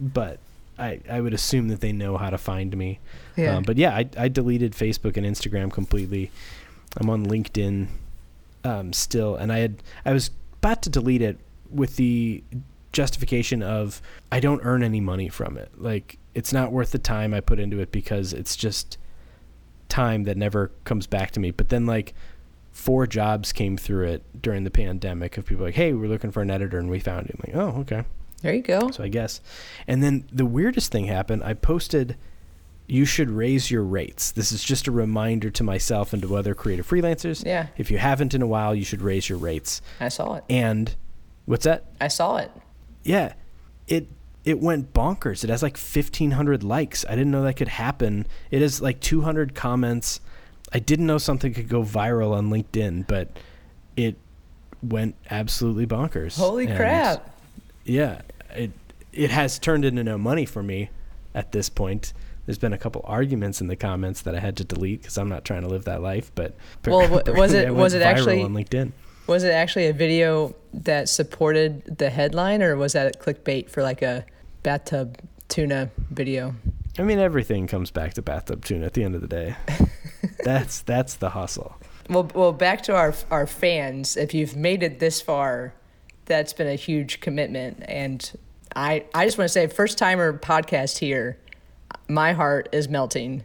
[0.00, 0.38] but
[0.78, 2.98] I I would assume that they know how to find me.
[3.36, 3.56] Yeah.
[3.56, 6.30] Um, but yeah, I, I deleted Facebook and Instagram completely.
[6.98, 7.88] I'm on LinkedIn
[8.64, 11.38] um, still, and I had I was about to delete it
[11.70, 12.42] with the
[12.92, 14.00] justification of
[14.32, 15.70] I don't earn any money from it.
[15.76, 18.98] Like it's not worth the time I put into it because it's just
[19.88, 21.50] time that never comes back to me.
[21.50, 22.14] But then like
[22.76, 26.42] four jobs came through it during the pandemic of people like, hey, we're looking for
[26.42, 27.26] an editor, and we found.
[27.30, 28.04] I'm like, oh, okay.
[28.42, 28.90] there you go.
[28.90, 29.40] So I guess.
[29.86, 31.42] And then the weirdest thing happened.
[31.42, 32.18] I posted,
[32.86, 34.30] you should raise your rates.
[34.30, 37.44] This is just a reminder to myself and to other creative freelancers.
[37.46, 37.68] Yeah.
[37.78, 39.80] If you haven't in a while, you should raise your rates.
[39.98, 40.44] I saw it.
[40.50, 40.94] And
[41.46, 41.86] what's that?
[41.98, 42.50] I saw it.
[43.04, 43.32] Yeah.
[43.88, 44.06] It
[44.44, 45.42] it went bonkers.
[45.42, 47.06] It has like 1500 likes.
[47.08, 48.26] I didn't know that could happen.
[48.50, 50.20] It has like 200 comments.
[50.72, 53.28] I didn't know something could go viral on LinkedIn, but
[53.96, 54.16] it
[54.82, 56.36] went absolutely bonkers.
[56.36, 57.30] Holy And- crap.
[57.84, 58.20] yeah,
[58.54, 58.72] it
[59.12, 60.90] it has turned into no money for me
[61.34, 62.12] at this point.
[62.44, 65.28] There's been a couple arguments in the comments that I had to delete because I'm
[65.30, 66.30] not trying to live that life.
[66.34, 66.54] But
[66.86, 68.92] Well, was it- was it viral actually- on LinkedIn?
[69.26, 74.02] Was it actually a video that supported the headline, or was that clickbait for like
[74.02, 74.24] a
[74.62, 75.16] bathtub
[75.48, 76.54] tuna video?
[76.98, 79.56] I mean, everything comes back to bathtub tune at the end of the day.
[80.44, 81.76] that's that's the hustle.
[82.08, 84.16] Well, well, back to our our fans.
[84.16, 85.74] If you've made it this far,
[86.24, 88.30] that's been a huge commitment, and
[88.74, 91.38] I I just want to say, first timer podcast here,
[92.08, 93.44] my heart is melting.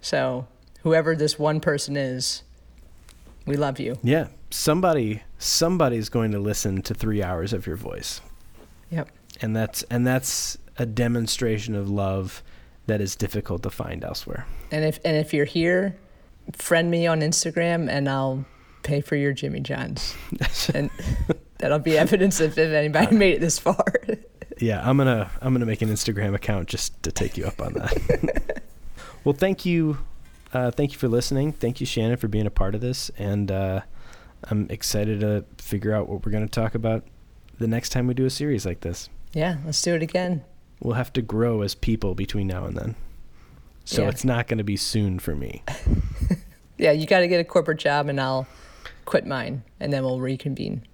[0.00, 0.46] So
[0.82, 2.42] whoever this one person is,
[3.44, 3.98] we love you.
[4.02, 8.20] Yeah, somebody somebody's going to listen to three hours of your voice,
[8.90, 9.10] Yep.
[9.42, 12.42] and that's and that's a demonstration of love
[12.90, 14.46] that is difficult to find elsewhere.
[14.72, 15.96] And if and if you're here,
[16.56, 18.44] friend me on Instagram, and I'll
[18.82, 20.16] pay for your Jimmy Johns,
[20.74, 20.90] and
[21.58, 23.84] that'll be evidence if, if anybody made it this far.
[24.58, 27.72] Yeah, I'm gonna I'm gonna make an Instagram account just to take you up on
[27.74, 28.62] that.
[29.24, 29.96] well, thank you,
[30.52, 31.52] uh, thank you for listening.
[31.52, 33.80] Thank you, Shannon, for being a part of this, and uh,
[34.50, 37.04] I'm excited to figure out what we're gonna talk about
[37.58, 39.08] the next time we do a series like this.
[39.32, 40.44] yeah, let's do it again.
[40.80, 42.94] We'll have to grow as people between now and then,
[43.84, 44.08] so Yeah.
[44.08, 45.62] it's not gonna be soon for me.
[46.78, 48.46] Yeah, you got to get a corporate job, and I'll
[49.04, 50.86] quit mine, and then we'll reconvene.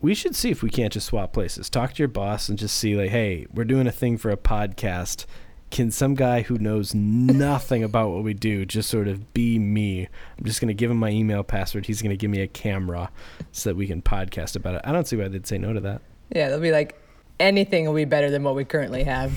[0.00, 1.68] We should see if we can't just swap places.
[1.68, 4.36] Talk to your boss and just see, like, hey, we're doing a thing for a
[4.36, 5.24] podcast.
[5.72, 10.06] Can some guy who knows nothing about what we do just sort of be me?
[10.38, 11.86] I'm just going to give him my email password.
[11.86, 13.10] He's going to give me a camera
[13.50, 14.82] so that we can podcast about it.
[14.84, 16.00] I don't see why they'd say no to that.
[16.32, 16.96] Yeah, they'll be like,
[17.40, 19.32] anything will be better than what we currently have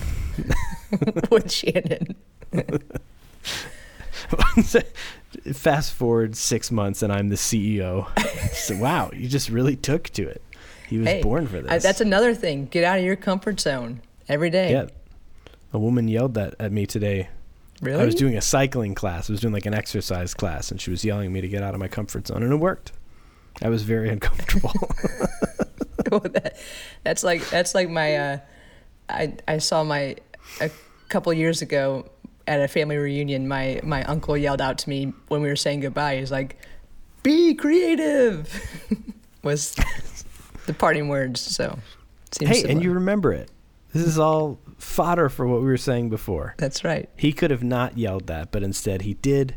[1.30, 2.14] with Shannon.
[5.52, 8.06] Fast forward six months and I'm the CEO.
[8.52, 10.42] so, wow, you just really took to it.
[10.88, 11.70] He was Hey, born for this.
[11.70, 12.66] I, that's another thing.
[12.66, 14.72] Get out of your comfort zone every day.
[14.72, 14.86] yeah.
[15.72, 17.28] A woman yelled that at me today
[17.80, 18.02] Really?
[18.02, 19.30] I was doing a cycling class.
[19.30, 21.62] I was doing like an exercise class, and she was yelling at me to get
[21.62, 22.90] out of my comfort zone, and it worked.
[23.62, 24.72] I was very uncomfortable.
[26.10, 26.56] Well, that,
[27.04, 28.38] that's like that's like my uh,
[29.08, 30.16] I I saw my
[30.60, 30.70] a
[31.08, 32.08] couple years ago
[32.48, 35.80] at a family reunion, my my uncle yelled out to me when we were saying
[35.80, 36.16] goodbye.
[36.16, 36.58] He's like,
[37.22, 38.50] "Be creative,"
[39.42, 39.76] was
[40.66, 41.40] the parting words.
[41.40, 41.78] So,
[42.32, 43.50] seems Hey, and you remember it.
[43.92, 46.54] This is all fodder for what we were saying before.
[46.58, 47.08] That's right.
[47.16, 49.54] He could have not yelled that, but instead he did.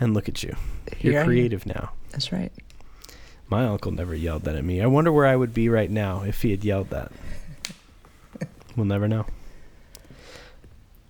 [0.00, 0.54] And look at you.
[1.00, 1.26] You're am.
[1.26, 1.90] creative now.
[2.10, 2.52] That's right.
[3.48, 4.82] My uncle never yelled that at me.
[4.82, 7.10] I wonder where I would be right now if he had yelled that.
[8.76, 9.24] we'll never know.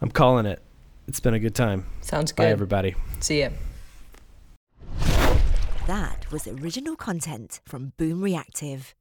[0.01, 0.62] I'm calling it.
[1.09, 1.86] It's been a good time.
[2.01, 2.45] Sounds good.
[2.45, 2.95] Bye, everybody.
[3.20, 3.51] See ya.
[5.86, 8.95] That was original content from Boom Reactive.